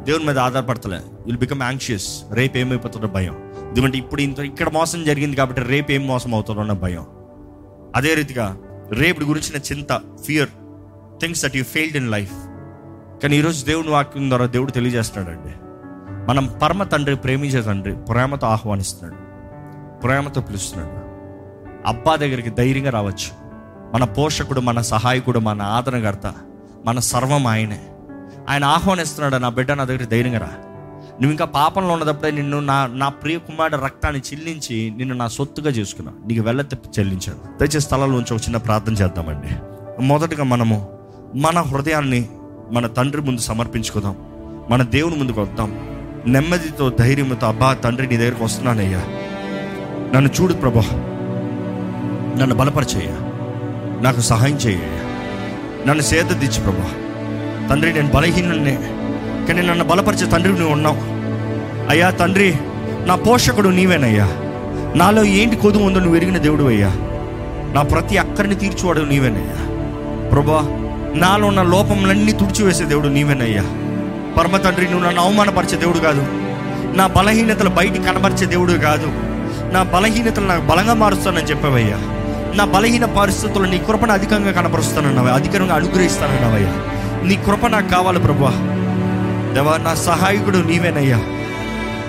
దేవుని 0.02 0.26
మీద 0.26 0.40
ఆధారపడతలే. 0.40 0.98
విల్ 1.26 1.38
బికమ్ 1.38 1.62
యాంగ్షియస్ 1.62 2.22
రేపు 2.32 2.58
ఏమైపోతుందో 2.58 3.08
భయం. 3.08 3.54
ఎందుకంటే 3.68 3.98
ఇప్పుడు 3.98 4.22
ఇంత 4.22 4.40
ఇక్కడ 4.40 4.70
మోసం 4.70 5.04
జరిగింది 5.04 5.36
కాబట్టి 5.36 5.62
రేపు 5.62 5.92
ఏం 5.92 6.08
మోసం 6.08 6.34
అవుతుందో 6.34 6.60
అన్న 6.60 6.72
భయం. 6.72 7.06
అదే 7.96 8.14
రీతిగా 8.14 8.58
రేపు 8.92 9.24
గురించిన 9.24 9.62
చింత 9.72 10.02
fear 10.26 10.50
things 11.22 11.46
that 11.46 11.58
you 11.58 11.64
failed 11.64 11.98
in 11.98 12.12
life 12.12 12.32
కానీ 13.24 13.38
ఈరోజు 13.38 13.66
దేవుని 13.66 13.90
వాక్యం 13.90 14.30
ద్వారా 14.30 14.46
దేవుడు 14.46 14.72
తెలియజేస్తున్నాడండి. 14.72 15.54
మనం 16.30 16.60
పరమ 16.64 16.84
తండ్రి 16.84 17.16
ప్రేమించే 17.16 17.62
తండ్రి 17.62 17.96
ప్రేమతో 17.96 18.48
ఆహ్వానిస్తున్నాడు. 18.48 19.30
ప్రేమతో 20.00 20.42
పిలుస్తున్నాడు. 20.42 21.00
అబ్బా 21.88 22.16
దగ్గరికి 22.16 22.50
ధైర్యంగా 22.50 22.90
రావచ్చు. 22.90 23.50
మన 23.94 24.04
పోషకుడు 24.04 24.60
మన 24.60 24.82
సహాయకుడు 24.82 25.40
మన 25.40 25.62
ఆదరణకర్త 25.62 26.34
మన 26.86 27.00
సర్వం 27.00 27.48
ఆయనే. 27.48 27.86
ఆయన 28.50 28.64
ఆహ్వానిస్తున్నాడు 28.64 29.36
నా 29.36 29.50
బిడ్డ 29.50 29.72
నా 29.72 29.84
దగ్గర 29.84 30.04
ధైర్యంగా 30.04 30.40
రా. 30.40 30.50
నువ్వు 31.22 31.32
ఇంకా 31.32 31.46
పాపంలో 31.46 31.94
ఉన్నదప్పుడే 31.94 32.32
నిన్ను 32.32 32.60
నా 32.60 32.86
నా 32.86 33.10
ప్రియ 33.10 33.38
కుమారుడు 33.38 33.82
రక్తాన్ని 33.82 34.22
చెల్లించి 34.22 34.94
నిన్ను 34.98 35.16
నా 35.16 35.28
సొత్తుగా 35.28 35.70
చేసుకున్నా 35.70 36.14
నీకు 36.28 36.42
వెళ్ళ 36.42 36.64
చెల్లించాను 37.00 37.60
దయచేసి 37.60 37.80
స్థలంలో 37.80 38.18
ఉంచి 38.18 38.34
ఒక 38.34 38.42
చిన్న 38.42 38.58
ప్రార్థన 38.58 38.94
చేద్దామండి. 38.94 39.48
మొదటగా 40.02 40.44
మనము 40.44 40.90
మన 41.36 41.60
హృదయాన్ని 41.60 42.30
మన 42.72 42.88
తండ్రి 42.88 43.22
ముందు 43.22 43.42
సమర్పించుకుందాం. 43.42 44.16
మన 44.70 44.84
దేవుని 44.84 45.16
ముందుకు 45.16 45.42
వద్దాం. 45.42 46.00
నెమ్మదితో 46.26 46.90
ధైర్యంతో 46.90 47.48
అబ్బా 47.48 47.74
తండ్రి 47.74 48.08
నీ 48.08 48.18
దగ్గరకు 48.18 48.44
వస్తున్నానయ్యా. 48.44 49.00
నన్ను 50.16 50.30
చూడు 50.42 50.54
ప్రభా. 50.54 50.84
నన్ను 52.40 52.56
బలపరిచేయ 52.56 53.10
నాకు 54.02 54.20
సహాయం 54.20 54.56
చేయ 54.56 54.78
నన్ను 55.86 56.02
సేద 56.02 56.26
తెచ్చి 56.26 56.62
ప్రభా. 56.62 56.92
తండ్రి 57.70 57.94
నేను 57.94 58.10
బలహీనున్నే 58.10 58.80
కానీ 59.48 59.62
నన్ను 59.62 59.86
బలపరిచే 59.86 60.26
తండ్రి 60.32 60.54
నువ్వు 60.54 60.72
ఉన్నావు. 60.72 60.98
అయ్యా 61.90 62.10
తండ్రి 62.10 62.54
నా 63.06 63.16
పోషకుడు 63.16 63.70
నీవేనయ్యా. 63.70 64.28
నాలో 64.96 65.24
ఏంటి 65.24 65.56
కొదువు 65.56 65.84
ఉందో 65.84 66.00
నువ్వు 66.00 66.16
ఎరిగిన 66.16 66.38
దేవుడు 66.38 66.64
అయ్యా. 66.64 66.92
నా 67.74 67.82
ప్రతి 67.82 68.18
అక్కడిని 68.18 68.56
తీర్చువాడు 68.56 69.00
నీవేనయ్యా. 69.00 69.66
ప్రభా 70.30 70.62
నాలో 71.16 71.48
ఉన్న 71.48 71.62
లోపములన్నీ 71.62 72.32
తుడిచివేసే 72.32 72.84
దేవుడు 72.84 73.08
నీవేనయ్యా. 73.08 73.62
పరమ 74.38 74.58
తండ్రి 74.58 74.92
నువ్వు 74.92 75.08
నన్ను 75.08 75.22
అవమానపరిచే 75.22 75.78
దేవుడు 75.78 75.98
కాదు. 75.98 76.26
నా 76.98 77.08
బలహీనతలు 77.08 77.70
బయటికి 77.70 78.04
కనబరిచే 78.04 78.46
దేవుడు 78.46 78.74
కాదు. 78.74 79.08
నా 79.74 79.84
బలహీనతలు 79.84 80.46
నాకు 80.46 80.62
బలంగా 80.62 80.94
మారుస్తానని 80.94 81.46
చెప్పావయ్యా. 81.46 81.98
నా 82.56 82.66
బలహీన 82.66 83.06
పరిస్థితుల్లో 83.06 83.70
నీ 83.70 83.78
కృపణ 83.78 84.12
అధికంగా 84.12 84.52
కనపరుస్తానన్నావయ్యా. 84.52 85.36
అధికంగా 85.36 85.76
అనుగ్రహిస్తానన్నావయ్యా. 85.76 86.74
నీ 87.24 87.36
కృప 87.36 87.68
నాకు 87.68 87.90
కావాలి 87.90 88.20
ప్రభా 88.20 88.52
దేవా 89.54 89.78
నా 89.78 89.96
సహాయకుడు 89.96 90.58
నీవేనయ్యా. 90.58 91.20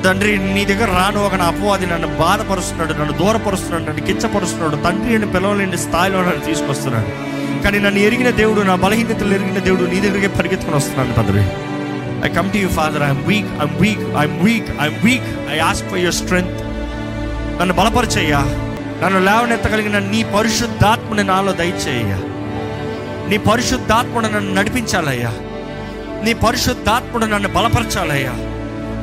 తండ్రి 0.04 0.38
నీ 0.38 0.64
దగ్గర 0.64 0.86
రాను 0.86 1.26
ఒక 1.26 1.34
నా 1.34 1.44
అపవాది 1.44 1.86
నన్ను 1.86 2.08
బాధపరుస్తున్నాడు 2.08 2.92
నన్ను 2.92 3.12
దూరపరుస్తున్నాడు 3.12 3.84
నన్ను 3.84 4.06
కిచ్చపరుస్తున్నాడు 4.06 4.76
తండ్రి 4.76 5.14
అని 5.14 5.26
పిలవలేని 5.26 5.78
స్థాయిలో 5.78 6.22
నన్ను 6.22 6.44
తీసుకొస్తున్నాడు. 6.44 7.10
కానీ 7.62 7.78
నన్ను 7.78 8.00
ఎరిగిన 8.00 8.30
దేవుడు 8.30 8.60
నా 8.60 8.74
బలహీనతలు 8.74 9.34
ఎరిగిన 9.34 9.58
దేవుడు 9.58 9.82
నీ 9.82 10.00
దగ్గరికి 10.00 10.28
పరిగెత్తుకుని 10.28 10.76
వస్తున్నాను 10.76 11.14
తండ్రి. 11.14 11.44
I 12.26 12.28
come 12.28 12.52
to 12.52 12.56
you 12.56 12.68
father 12.68 13.02
I'm 13.02 13.24
weak 13.26 13.46
I'm 13.46 13.78
weak 13.80 14.00
I'm 14.00 14.44
weak 14.44 14.70
I'm 14.80 15.04
weak 15.04 15.50
I 15.50 15.58
ask 15.58 15.88
for 15.88 15.98
your 15.98 16.14
strength 16.14 16.60
నన్ను 17.60 17.74
బలపరిచేయ్యా. 17.74 18.40
నన్ను 19.04 19.20
లేవనెత్తగలిగిన 19.20 19.98
నీ 19.98 20.22
పరిశుద్ధాత్మని 20.22 21.24
నాలో 21.24 21.52
దయచేయ్యా. 21.52 22.18
నీ 23.30 23.38
పరిశుద్ధాత్మను 23.38 24.28
నన్ను 24.28 24.54
నడిపించాలయ్యా. 24.54 25.30
నీ 26.24 26.32
పరిశుద్ధాత్ముడు 26.32 27.26
నన్ను 27.26 27.48
బలపరచాలయ్యా. 27.48 28.30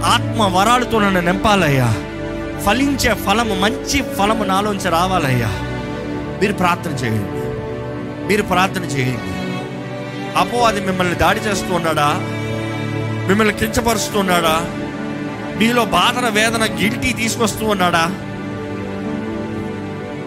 ఆత్మ 0.06 0.58
వరాలతో 0.58 1.00
నన్ను 1.00 1.22
నింపాలయ్యా. 1.22 1.94
ఫలించే 2.66 3.14
ఫలము 3.14 3.56
మంచి 3.56 4.02
ఫలము 4.02 4.44
నాలోంచి 4.44 4.90
రావాలయ్యా. 4.90 5.48
మీరు 6.42 6.54
ప్రార్థన 6.54 6.92
చేయండి. 6.92 7.48
మీరు 8.28 8.44
ప్రార్థన 8.44 8.84
చేయండి. 8.84 9.48
అపో 10.38 10.58
అది 10.58 10.82
మిమ్మల్ని 10.82 11.16
దాడి 11.16 11.40
చేస్తున్నాడా? 11.40 12.14
మిమ్మల్ని 13.28 13.54
కించపరుస్తున్నాడా? 13.54 14.66
మీలో 15.58 15.86
బాధన 15.86 16.30
వేదన 16.30 16.64
గిల్టీ 16.80 17.14
తీసుకొస్తూ 17.14 17.66
ఉన్నాడా 17.66 18.06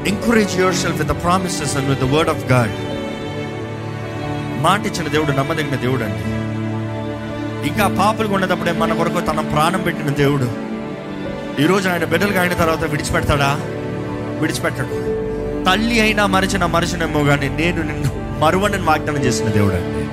encourage 0.07 0.61
yourself 0.75 0.99
with 0.99 1.09
the 1.09 1.23
promises 1.23 1.77
and 1.77 1.89
with 1.89 2.01
the 2.01 2.05
word 2.05 2.31
of 2.31 2.45
God 2.45 2.90
మాట 4.61 4.87
ఇచ్చిన 4.87 5.09
దేవుడు 5.09 5.33
నమ్మదగిన 5.33 5.77
దేవుడు 5.77 6.05
అండి. 6.05 6.25
ఇంకా 7.69 7.87
పాపలుగా 7.99 8.35
ఉన్నదప్పుడే 8.35 8.73
మన 8.73 8.93
కొరకు 8.93 9.21
తన 9.21 9.41
ప్రాణం 9.41 9.83
పెట్టిన 9.83 10.09
దేవుడు. 10.09 10.49
ఈరోజు 11.63 11.89
ఆయన 11.89 12.05
బిడ్డలు 12.05 12.33
కాయిన 12.33 12.53
తర్వాత 12.53 12.85
విడిచిపెడతాడా? 12.85 13.51
విడిచిపెట్టాడు. 14.41 14.97
తల్లి 15.65 16.01
అయినా 16.01 16.27
మరచిన 16.27 16.67
మరిచినేమో 16.67 17.25
కానీ 17.25 17.49
నేను 17.49 17.83
నిన్ను 17.83 18.11
మరువనని 18.39 18.83
వాగ్దానం 18.83 19.25
చేసిన 19.25 19.49
దేవుడు 19.49 19.75
అండి. 19.75 20.05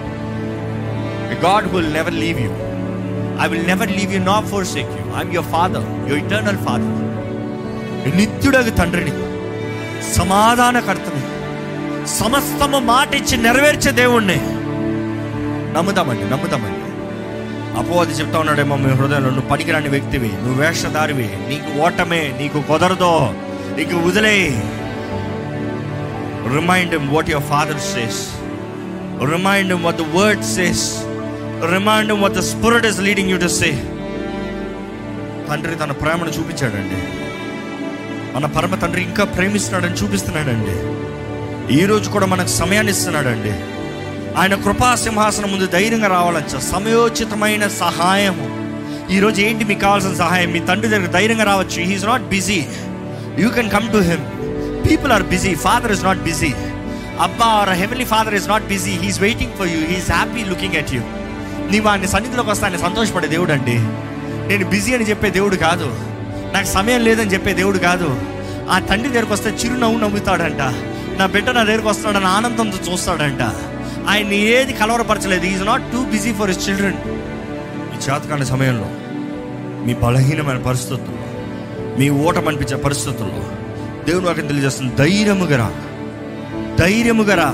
God 1.45 1.67
will 1.73 1.93
never 1.93 2.13
leave 2.13 2.41
you 2.41 2.51
I 3.43 3.47
will 3.47 3.67
never 3.67 3.91
leave 3.91 4.13
you 4.13 4.23
not 4.23 4.45
forsake 4.65 4.91
you 4.99 5.15
I'm 5.17 5.33
your 5.33 5.51
father 5.51 5.83
your 6.09 6.23
eternal 6.25 6.57
father 6.57 6.95
నిత్యుడగు 8.17 8.69
తండ్రిని 8.69 9.11
సమాధానకర్తని 10.13 11.23
సమస్తము 12.07 12.79
మాట 12.91 13.15
ఇచ్చి 13.15 13.37
నెరవేర్చే 13.37 13.91
దేవుణ్ణి. 13.91 14.39
నమ్ముతామండి 15.75 16.25
నమ్ముతామండి 16.33 16.83
అపోవాది 17.79 18.13
చెప్తా 18.13 18.39
ఉన్నాడేమో 18.39 18.75
మీ 18.83 18.91
హృదయంలో 18.99 19.29
నువ్వు 19.29 19.49
పనికిరాని 19.49 19.89
వ్యక్తివి 19.89 20.29
నువ్వు 20.43 20.55
వేషధారివి 20.61 21.27
నీకు 21.49 21.69
ఓటమే 21.85 22.21
నీకు 22.41 22.59
కుదరదో 22.61 23.11
నీకు 23.77 23.95
వదిలే. 24.07 24.37
Remind 26.55 26.95
what 27.13 27.29
your 27.29 27.45
father 27.45 27.79
says 27.79 28.21
remind 29.33 29.73
what 29.85 29.97
the 29.97 30.05
word 30.17 30.45
says 30.55 30.85
remind 31.73 32.13
what 32.13 32.33
the 32.33 32.39
spirit 32.39 32.85
is 32.85 32.99
leading 33.07 33.29
you 33.29 33.37
to 33.37 33.47
say 33.47 33.71
తండ్రి 35.49 35.75
తన 35.75 35.91
ప్రేమను 35.91 36.29
చూపించాడండి. 36.29 37.01
మన 38.35 38.45
పరమ 38.45 38.75
తండ్రి 38.75 39.01
ఇంకా 39.03 39.23
ప్రేమిస్తున్నాడని 39.23 39.95
చూపిస్తున్నాడండి. 39.95 40.75
ఈ 41.71 41.85
రోజు 41.85 42.09
కూడా 42.09 42.25
మనకు 42.25 42.47
సమయాన్ని 42.47 42.91
ఇస్తున్నాడండి. 42.91 43.51
ఆయన 44.39 44.55
కృపా 44.55 44.95
సింహాసనం 44.95 45.51
ముందు 45.51 45.65
ధైర్యంగా 45.65 46.07
రావాలచ్చ 46.07 46.59
సమయోచితమైన 46.59 47.67
సహాయము. 47.67 48.47
ఈరోజు 49.11 49.41
ఏంటి 49.41 49.63
మీకు 49.63 49.79
కావాల్సిన 49.79 50.13
సహాయం? 50.13 50.51
మీ 50.51 50.59
తండ్రి 50.59 50.89
దగ్గర 50.89 51.07
ధైర్యంగా 51.07 51.43
రావచ్చు. 51.43 51.83
He's 51.83 52.05
not 52.05 52.21
busy 52.21 52.65
you 53.37 53.49
can 53.49 53.69
come 53.69 53.91
to 53.91 53.97
him 53.97 54.23
people 54.89 55.11
are 55.11 55.23
busy 55.23 55.55
father 55.55 55.91
is 55.91 56.03
not 56.03 56.19
busy 56.19 56.53
అబ్బా 57.21 57.45
our 57.45 57.69
heavenly 57.69 58.05
father 58.05 58.33
is 58.33 58.47
not 58.47 58.67
busy 58.67 58.91
he's 58.91 59.21
waiting 59.21 59.53
for 59.53 59.67
you 59.67 59.87
he's 59.87 60.11
happy 60.11 60.43
looking 60.43 60.75
at 60.75 60.93
you 60.93 61.01
నీవు 61.71 61.87
ఆయన 61.87 62.05
సన్నిధిలోకి 62.05 62.49
వస్తే 62.49 62.65
ఆయన 62.65 62.77
సంతోషపడే 62.77 63.27
దేవుడు 63.27 63.51
అండి. 63.51 63.75
నేను 64.47 64.69
బిజీ 64.69 64.95
అని 64.95 65.09
చెప్పే 65.09 65.29
దేవుడు 65.29 65.55
కాదు. 65.55 65.95
నాకు 66.53 66.67
సమయం 66.67 67.01
లేదని 67.01 67.33
చెప్పే 67.33 67.53
దేవుడు 67.53 67.77
కాదు. 67.77 68.21
ఆ 68.69 68.79
తండ్రి 68.79 69.09
దగ్గరకు 69.09 69.33
వస్తే 69.33 69.49
చిరునవ్వు 69.49 69.99
నవ్వుతాడంట. 69.99 70.96
నా 71.19 71.25
బిడ్డ 71.25 71.49
నా 71.49 71.63
దగ్గరకు 71.63 71.89
వస్తాడని 71.89 72.25
ఆనందంతో 72.25 72.91
చూస్తాడంట. 72.91 73.41
ఆయన 74.09 74.33
ఏది 74.33 74.73
కలవరపరచలేదు. 74.73 75.45
Is 75.45 75.65
not 75.65 75.91
too 75.91 75.99
busy 76.05 76.33
for 76.33 76.51
his 76.51 76.69
children 76.69 76.99
మీ 77.89 77.97
చేతకాని 78.05 78.45
సమయంలో 78.45 78.89
మీ 79.85 79.93
బలహీనమైన 79.93 80.57
పరిస్థితుల్లో 80.57 81.23
మీ 81.99 82.09
ఓటమనిపించే 82.09 82.77
పరిస్థితుల్లో 82.77 83.43
దేవుని 84.05 84.25
వాక్యం 84.25 84.47
తెలియజేస్తుంది. 84.47 84.95
ధైర్యముగరా 84.95 85.69
ధైర్యముగరా 86.79 87.49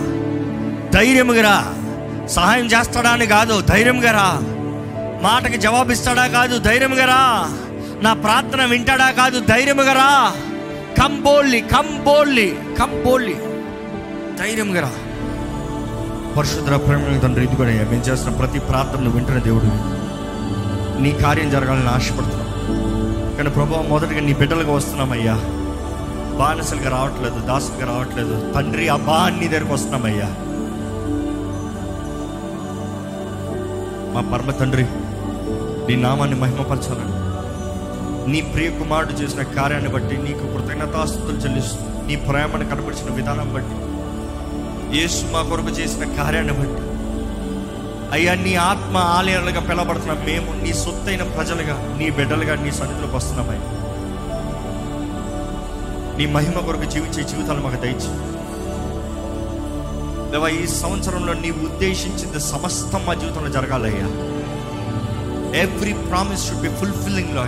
ధైర్యముగరా 0.94 1.50
రా. 1.50 2.28
సహాయం 2.28 2.66
చేస్తాడా 2.66 3.10
అని 3.10 3.26
కాదు 3.26 3.62
ధైర్యంగా 3.62 4.26
మాటకి 5.24 5.58
జవాబిస్తాడా 5.58 6.28
కాదు. 6.28 6.58
ధైర్యంగా 6.58 7.06
నా 8.04 8.14
ప్రార్థన 8.14 8.66
వింటాడా 8.66 9.10
కాదు. 9.12 9.40
ధైర్యముగరా 9.40 10.10
కంబోళ్ళి 11.02 11.60
కంబోళ్ళి 11.62 12.48
కంబోళ్ళి 12.80 13.36
ధైర్యంగా 14.40 14.82
రా 14.82 14.92
పరిశుద్ధ 16.38 16.70
ప్రేమ 16.70 17.20
తండ్రి 17.20 17.44
ఇది 17.44 17.56
కూడా 17.56 17.70
మేము 17.70 18.04
చేసిన 18.04 18.30
ప్రతి 18.30 18.60
ప్రార్థనలు 18.60 19.10
వింటున్న 19.10 19.40
దేవుడు 19.40 19.66
నీ 21.02 21.12
కార్యం 21.12 21.50
జరగాలని 21.50 21.88
ఆశపడుతున్నాం. 21.88 22.50
కానీ 23.38 23.50
ప్రభావం 23.50 23.90
మొదటిగా 23.90 24.20
నీ 24.20 24.34
బిడ్డలుగా 24.34 24.74
వస్తున్నామయ్యా. 24.74 25.36
బానిసలుగా 26.38 26.90
రావట్లేదు 26.90 27.40
దాసులుగా 27.40 27.86
రావట్లేదు. 27.86 28.54
తండ్రి 28.54 28.90
అబ్బా 28.90 29.30
నీ 29.30 29.48
దగ్గరకు 29.48 29.74
వస్తున్నామయ్యా. 29.74 30.30
మా 34.14 34.22
పరమ 34.32 34.52
తండ్రి 34.52 34.86
నీ 35.88 35.96
నామాన్ని 35.96 36.40
మహిమపరచాలని 36.40 37.24
నీ 38.32 38.42
ప్రియ 38.42 38.70
కుమారుడు 38.70 39.12
చేసిన 39.12 39.42
కార్యాన్ని 39.42 39.90
బట్టి 39.90 40.18
నీకు 40.18 40.54
కృతజ్ఞతాస్తుతులు 40.54 41.38
చెల్లిస్తూ 41.38 42.08
నీ 42.08 42.16
ప్రేమను 42.16 42.70
కనపరిచిన 42.70 43.16
విధానం 43.16 43.54
బట్టి 43.54 43.76
యేసు 44.94 45.22
మా 45.32 45.42
కొరకు 45.42 45.72
చేసిన 45.78 46.04
కార్యాన్ని 46.18 46.54
బట్టి. 46.54 46.82
అయ్యా 48.16 48.34
నీ 48.44 48.54
ఆత్మ 48.64 48.96
ఆలయాలుగా 49.14 49.62
పిలబడుతున్న 49.62 50.14
మేము 50.26 50.52
నీ 50.64 50.72
సొత్తైన 50.82 51.24
ప్రజలుగా 51.36 51.76
నీ 51.98 52.08
బిడ్డలుగా 52.10 52.56
నీ 52.56 52.72
సన్నిధిలోకి 52.72 53.16
వస్తున్నామయ్యా 53.16 53.70
నీ 56.18 56.26
మహిమ 56.36 56.58
కొరకు 56.60 56.88
జీవించే 56.94 57.24
జీవితాలు 57.24 57.62
మాకు 57.62 57.80
దయచి 57.84 58.12
దేవా 60.32 60.50
ఈ 60.58 60.66
సంవత్సరంలో 60.76 61.34
నీ 61.42 61.50
ఉద్దేశించింది 61.66 62.40
సమస్తం 62.52 63.02
మా 63.08 63.14
జీవితంలో 63.14 63.50
జరగాలయ్యా. 63.50 64.08
Every 65.64 65.94
promise 66.08 66.46
should 66.48 66.62
be 66.62 66.72
ఫుల్ఫిల్లింగ్లో 66.80 67.44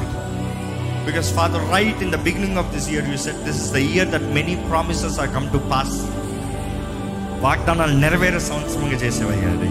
because 1.05 1.29
father 1.33 1.65
right 1.71 2.01
in 2.01 2.11
the 2.11 2.19
beginning 2.27 2.57
of 2.57 2.69
this 2.75 2.89
year 2.89 3.07
you 3.11 3.17
set 3.25 3.41
this 3.47 3.61
is 3.63 3.71
the 3.71 3.81
year 3.89 4.11
that 4.11 4.27
many 4.33 4.55
promises 4.69 5.17
are 5.19 5.31
come 5.33 5.47
to 5.51 5.61
pass 5.71 5.95
వాగ్దానాలు 7.41 7.97
నెరవేరే 7.97 8.39
సంవత్సరంగా 8.39 8.91
చేసేవయ్యా 8.91 9.49
అది. 9.49 9.69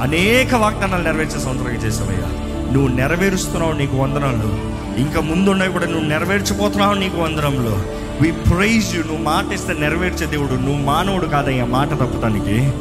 అనేక 0.00 0.54
వాగ్దానాలు 0.54 1.02
నెరవేర్చే 1.02 1.40
సంవత్సరంగా 1.40 1.76
చేసేవయ్యా. 1.76 2.28
నువ్వు 2.72 2.96
నెరవేరుస్తున్నావు 2.96 3.72
నీకు 3.72 3.96
వందనాలు. 3.96 4.74
ఇంకా 5.00 5.20
ముందున్నవి 5.20 5.72
కూడా 5.72 5.86
నువ్వు 5.86 6.08
నెరవేర్చిపోతున్నావు 6.08 6.94
నీకు 6.94 7.16
వందనంలో 7.16 7.82
వి 8.20 8.32
ప్రైజ్ 8.32 8.96
యు 8.96 9.02
నువ్వు 9.02 9.22
మాట 9.22 9.52
ఇస్తే 9.52 9.72
నెరవేర్చే 9.72 10.26
దేవుడు. 10.26 10.52
నువ్వు 10.52 10.82
మానవుడు 10.84 11.26
కాదయ్యా 11.26 11.64
మాట 11.64 11.90
తప్పటానికి 11.90 12.72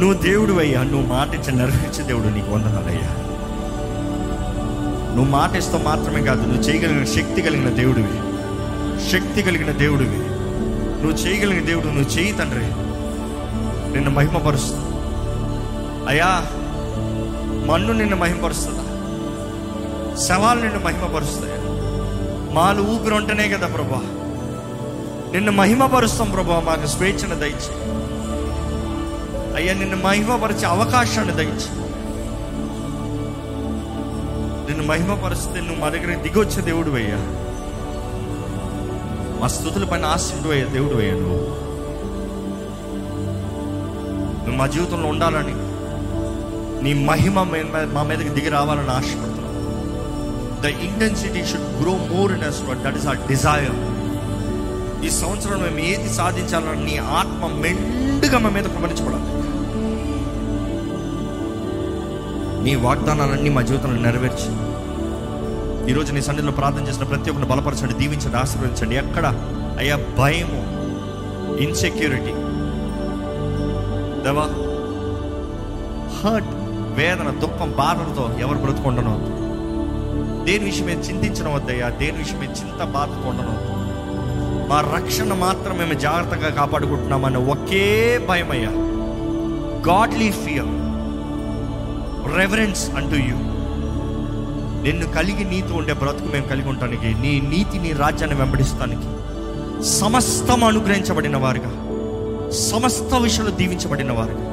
నువ్వు 0.00 0.12
దేవుడు 0.12 0.52
అయ్యా 0.52 0.82
నువ్వు 0.82 1.06
మాట 1.06 1.34
ఇచ్చి 1.34 1.52
నెరవేర్చే 1.52 2.04
దేవుడు 2.04 2.34
నీకు 2.34 2.50
వందనాలయ్యా. 2.50 3.22
నువ్వు 5.16 5.32
మాట 5.32 5.56
ఇస్తావు 5.56 5.82
మాత్రమే 5.82 6.22
కాదు 6.22 6.42
నువ్వు 6.42 6.62
చేయగలిగిన 6.62 7.04
శక్తి 7.04 7.42
కలిగిన 7.42 7.68
దేవుడివి. 7.68 8.18
శక్తి 9.10 9.42
కలిగిన 9.42 9.70
దేవుడివి. 9.70 10.18
నువ్వు 11.02 11.26
చేయగలిగిన 11.26 11.64
దేవుడు 11.64 11.86
నువ్వు 11.86 12.18
చేయి 12.18 12.32
తండ్రి. 12.32 12.85
నిన్ను 13.92 14.10
మహిమపరుస్తుంది. 14.10 14.82
అయ్యా 16.08 16.46
మన్ను 17.66 17.92
నిన్ను 17.92 18.16
మహిమపరుస్తుందా? 18.16 18.82
శవాలు 20.16 20.60
నిన్ను 20.60 20.78
మహిమపరుస్తాయా? 20.78 21.56
మాలు 22.52 22.82
ఊపిరి 22.82 23.14
ఉంటేనే 23.14 23.48
కదా 23.48 23.66
ప్రభా. 23.66 24.00
నిన్ను 25.32 25.52
మహిమపరుస్తాం 25.52 26.30
ప్రభా 26.30 26.60
మాకు 26.60 26.86
స్వేచ్ఛను 26.86 27.34
దయచి 27.34 27.72
అయ్యా 29.56 29.74
నిన్ను 29.74 29.96
మహిమపరిచే 29.96 30.66
అవకాశాన్ని 30.66 31.34
దయచి 31.34 31.86
నిన్ను 34.68 34.86
మహిమపరిస్తే 34.86 35.60
నువ్వు 35.60 35.76
మా 35.76 35.88
దగ్గర 35.88 36.14
దిగొచ్చే 36.14 36.62
దేవుడు 36.62 36.90
అయ్యా. 36.90 37.16
మా 39.40 39.46
స్థుతుల 39.46 39.84
పైన 39.84 40.04
ఆశిండు 40.06 40.48
అయ్యా 40.48 40.66
దేవుడు 40.66 40.94
అయ్యా 40.98 41.14
నువ్వు. 41.14 41.65
మా 44.60 44.66
జీవితంలో 44.74 45.08
ఉండాలని 45.14 45.54
నీ 46.84 46.92
మహిమ 47.08 47.36
మా 47.94 48.02
మీదకి 48.08 48.32
దిగి 48.36 48.50
రావాలని 48.56 48.92
ఆశపడుతున్నాం. 48.98 49.54
The 50.64 50.72
intensity 50.88 51.42
should 51.50 51.68
grow 51.82 51.94
more 52.12 52.32
in 52.36 52.44
us 52.50 52.60
that 52.84 52.98
is 53.00 53.08
our 53.12 53.20
desire 53.32 53.76
ఈ 55.06 55.10
సంవత్సరం 55.22 55.58
మేము 55.64 55.80
ఏది 55.92 56.08
సాధించాలని 56.18 56.84
నీ 56.84 56.94
ఆత్మ 57.18 57.50
మెండుగా 57.64 58.38
మా 58.44 58.50
మీద 58.56 58.66
కుమరించబడాలి 58.76 59.24
నీ 62.64 62.72
వాగ్దానాలన్నీ 62.86 63.50
మా 63.56 63.62
జీవితంలో 63.68 63.98
నెరవేర్చి 64.06 64.50
ఈరోజు 65.90 66.10
నీ 66.12 66.20
సన్నిధిలో 66.28 66.52
ప్రార్థన 66.52 66.84
చేసిన 66.88 67.04
ప్రతి 67.10 67.30
ఒక్కరిని 67.30 67.50
బలపరచండి 67.50 67.94
దీవించండి 67.94 68.36
ఆశీర్వదించండి. 68.36 68.94
ఎక్కడ? 69.02 69.26
అయ్యా 69.80 69.96
భయము 70.18 70.60
ఇన్సెక్యూరిటీ 71.64 72.32
దేవా 74.26 74.44
హర్ట్ 76.18 76.52
వేదన 76.98 77.30
దుఃఖం 77.42 77.70
బాధలతో 77.80 78.24
ఎవరు 78.44 78.58
బ్రతుకుండను? 78.58 79.14
దేని 80.46 80.64
విషయమే 80.64 80.94
చింతించడం 81.06 81.52
వద్దయ్యా 81.54 81.88
దేని 82.00 82.18
విషయమే 82.18 82.46
చింత 82.58 82.82
బాధతో 82.94 83.28
ఉండను 83.28 83.54
మా 84.70 84.80
రక్షణ 84.94 85.32
మాత్రం 85.36 85.78
మేము 85.78 85.94
జాగ్రత్తగా 86.04 86.50
కాపాడుకుంటున్నామని 86.50 87.40
ఒకే 87.46 87.84
భయం 88.28 88.50
అయ్యా 88.50 88.72
గాడ్లీ 89.88 90.30
ఫియర్ 90.42 90.72
రెవరెన్స్ 92.38 92.84
అంటూ 92.96 93.16
యూ 93.28 93.36
నిన్ను 94.86 95.06
కలిగి 95.12 95.44
నీతి 95.44 95.72
ఉండే 95.72 95.94
బ్రతుకు 95.94 96.28
మేము 96.32 96.46
కలిగి 96.46 96.68
ఉండటానికి 96.68 97.10
నీ 97.22 97.40
నీతి 97.52 97.78
నీ 97.78 97.92
రాజ్యాన్ని 98.02 98.36
వెంబడిస్తానికి 98.36 99.08
సమస్తం 99.98 100.64
అనుగ్రహించబడిన 100.64 101.36
వారుగా. 101.36 101.70
సమస్త 102.56 103.14
విషయంలో 103.14 103.50
దీవించబడిన 103.50 104.12
వారుగా 104.12 104.52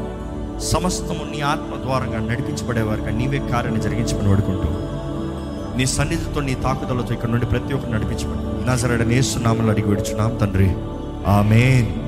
సమస్తము 0.59 1.31
నీ 1.31 1.41
ఆత్మ 1.41 1.81
ద్వారంగా 1.81 2.29
నడిపించబడేవారుగా 2.31 3.11
నీవే 3.11 3.39
కార్యాన్ని 3.39 3.81
జరిగించమని 3.81 4.27
వాడుకుంటూ. 4.27 4.67
నీ 5.77 5.85
సన్నిధితో 5.85 6.41
నీ 6.41 6.55
తాకుదలతో 6.55 7.13
ఇక్కడ 7.13 7.29
నుండి 7.29 7.45
ప్రతి 7.45 7.73
ఒక్కరు 7.73 7.91
నడిపించబడి. 7.91 8.71
నజరడ 8.71 9.03
నేస్తున్నామని 9.03 9.69
అడిగి 9.69 9.87
విడుచున్నాం 9.87 10.37
తండ్రి. 10.37 10.75
ఆమెన్. 11.27 12.02